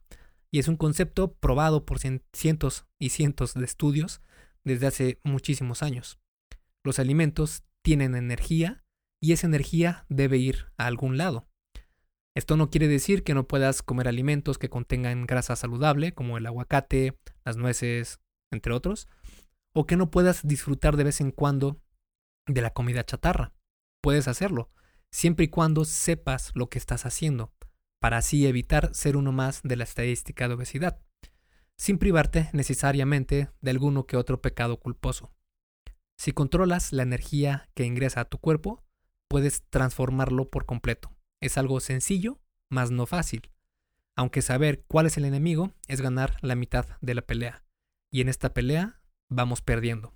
y 0.50 0.58
es 0.58 0.68
un 0.68 0.76
concepto 0.76 1.34
probado 1.34 1.86
por 1.86 1.98
cientos 1.98 2.86
y 3.00 3.08
cientos 3.08 3.54
de 3.54 3.64
estudios 3.64 4.20
desde 4.64 4.86
hace 4.86 5.20
muchísimos 5.24 5.82
años. 5.82 6.20
Los 6.84 6.98
alimentos 6.98 7.64
tienen 7.82 8.14
energía 8.14 8.84
y 9.20 9.32
esa 9.32 9.46
energía 9.46 10.04
debe 10.10 10.36
ir 10.36 10.66
a 10.76 10.86
algún 10.86 11.16
lado. 11.16 11.48
Esto 12.34 12.58
no 12.58 12.68
quiere 12.68 12.86
decir 12.86 13.24
que 13.24 13.32
no 13.32 13.48
puedas 13.48 13.82
comer 13.82 14.08
alimentos 14.08 14.58
que 14.58 14.68
contengan 14.68 15.26
grasa 15.26 15.56
saludable, 15.56 16.12
como 16.12 16.36
el 16.36 16.44
aguacate, 16.44 17.18
las 17.46 17.56
nueces, 17.56 18.20
entre 18.50 18.74
otros, 18.74 19.08
o 19.72 19.86
que 19.86 19.96
no 19.96 20.10
puedas 20.10 20.46
disfrutar 20.46 20.98
de 20.98 21.04
vez 21.04 21.22
en 21.22 21.30
cuando 21.30 21.80
de 22.46 22.60
la 22.62 22.70
comida 22.70 23.04
chatarra. 23.04 23.52
Puedes 24.00 24.28
hacerlo, 24.28 24.70
siempre 25.10 25.46
y 25.46 25.48
cuando 25.48 25.84
sepas 25.84 26.52
lo 26.54 26.68
que 26.68 26.78
estás 26.78 27.06
haciendo, 27.06 27.52
para 28.00 28.18
así 28.18 28.46
evitar 28.46 28.94
ser 28.94 29.16
uno 29.16 29.32
más 29.32 29.60
de 29.62 29.76
la 29.76 29.84
estadística 29.84 30.48
de 30.48 30.54
obesidad, 30.54 31.00
sin 31.76 31.98
privarte 31.98 32.50
necesariamente 32.52 33.50
de 33.60 33.70
alguno 33.70 34.06
que 34.06 34.16
otro 34.16 34.40
pecado 34.40 34.78
culposo. 34.78 35.32
Si 36.16 36.32
controlas 36.32 36.92
la 36.92 37.02
energía 37.02 37.68
que 37.74 37.84
ingresa 37.84 38.20
a 38.20 38.24
tu 38.24 38.38
cuerpo, 38.38 38.82
puedes 39.28 39.62
transformarlo 39.68 40.50
por 40.50 40.64
completo. 40.64 41.12
Es 41.40 41.58
algo 41.58 41.80
sencillo, 41.80 42.40
mas 42.70 42.90
no 42.90 43.06
fácil. 43.06 43.50
Aunque 44.16 44.40
saber 44.40 44.84
cuál 44.88 45.06
es 45.06 45.18
el 45.18 45.26
enemigo 45.26 45.74
es 45.88 46.00
ganar 46.00 46.36
la 46.40 46.54
mitad 46.54 46.86
de 47.02 47.14
la 47.14 47.22
pelea. 47.22 47.64
Y 48.10 48.22
en 48.22 48.30
esta 48.30 48.54
pelea 48.54 49.02
vamos 49.28 49.60
perdiendo. 49.60 50.15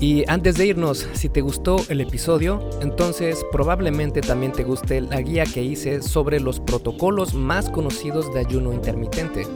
Y 0.00 0.24
antes 0.28 0.56
de 0.56 0.66
irnos, 0.66 1.08
si 1.12 1.28
te 1.28 1.40
gustó 1.40 1.76
el 1.88 2.00
episodio, 2.00 2.68
entonces 2.82 3.44
probablemente 3.52 4.20
también 4.20 4.52
te 4.52 4.64
guste 4.64 5.00
la 5.00 5.20
guía 5.20 5.44
que 5.44 5.62
hice 5.62 6.02
sobre 6.02 6.40
los 6.40 6.60
protocolos 6.60 7.34
más 7.34 7.70
conocidos 7.70 8.32
de 8.34 8.40
ayuno 8.40 8.72
intermitente. 8.72 9.46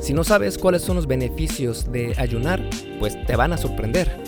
Si 0.00 0.12
no 0.12 0.24
sabes 0.24 0.58
cuáles 0.58 0.82
son 0.82 0.96
los 0.96 1.06
beneficios 1.06 1.90
de 1.90 2.14
ayunar, 2.18 2.62
pues 2.98 3.16
te 3.26 3.36
van 3.36 3.52
a 3.52 3.56
sorprender, 3.56 4.22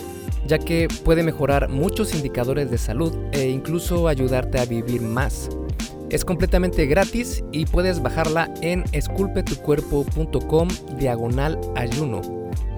ya 0.47 0.57
que 0.57 0.87
puede 1.03 1.23
mejorar 1.23 1.69
muchos 1.69 2.15
indicadores 2.15 2.71
de 2.71 2.77
salud 2.77 3.15
e 3.31 3.49
incluso 3.49 4.07
ayudarte 4.07 4.59
a 4.59 4.65
vivir 4.65 5.01
más. 5.01 5.49
Es 6.09 6.25
completamente 6.25 6.87
gratis 6.87 7.43
y 7.51 7.65
puedes 7.65 8.01
bajarla 8.01 8.51
en 8.61 8.83
esculpetucuerpo.com 8.93 10.67
diagonal 10.97 11.59
ayuno. 11.75 12.38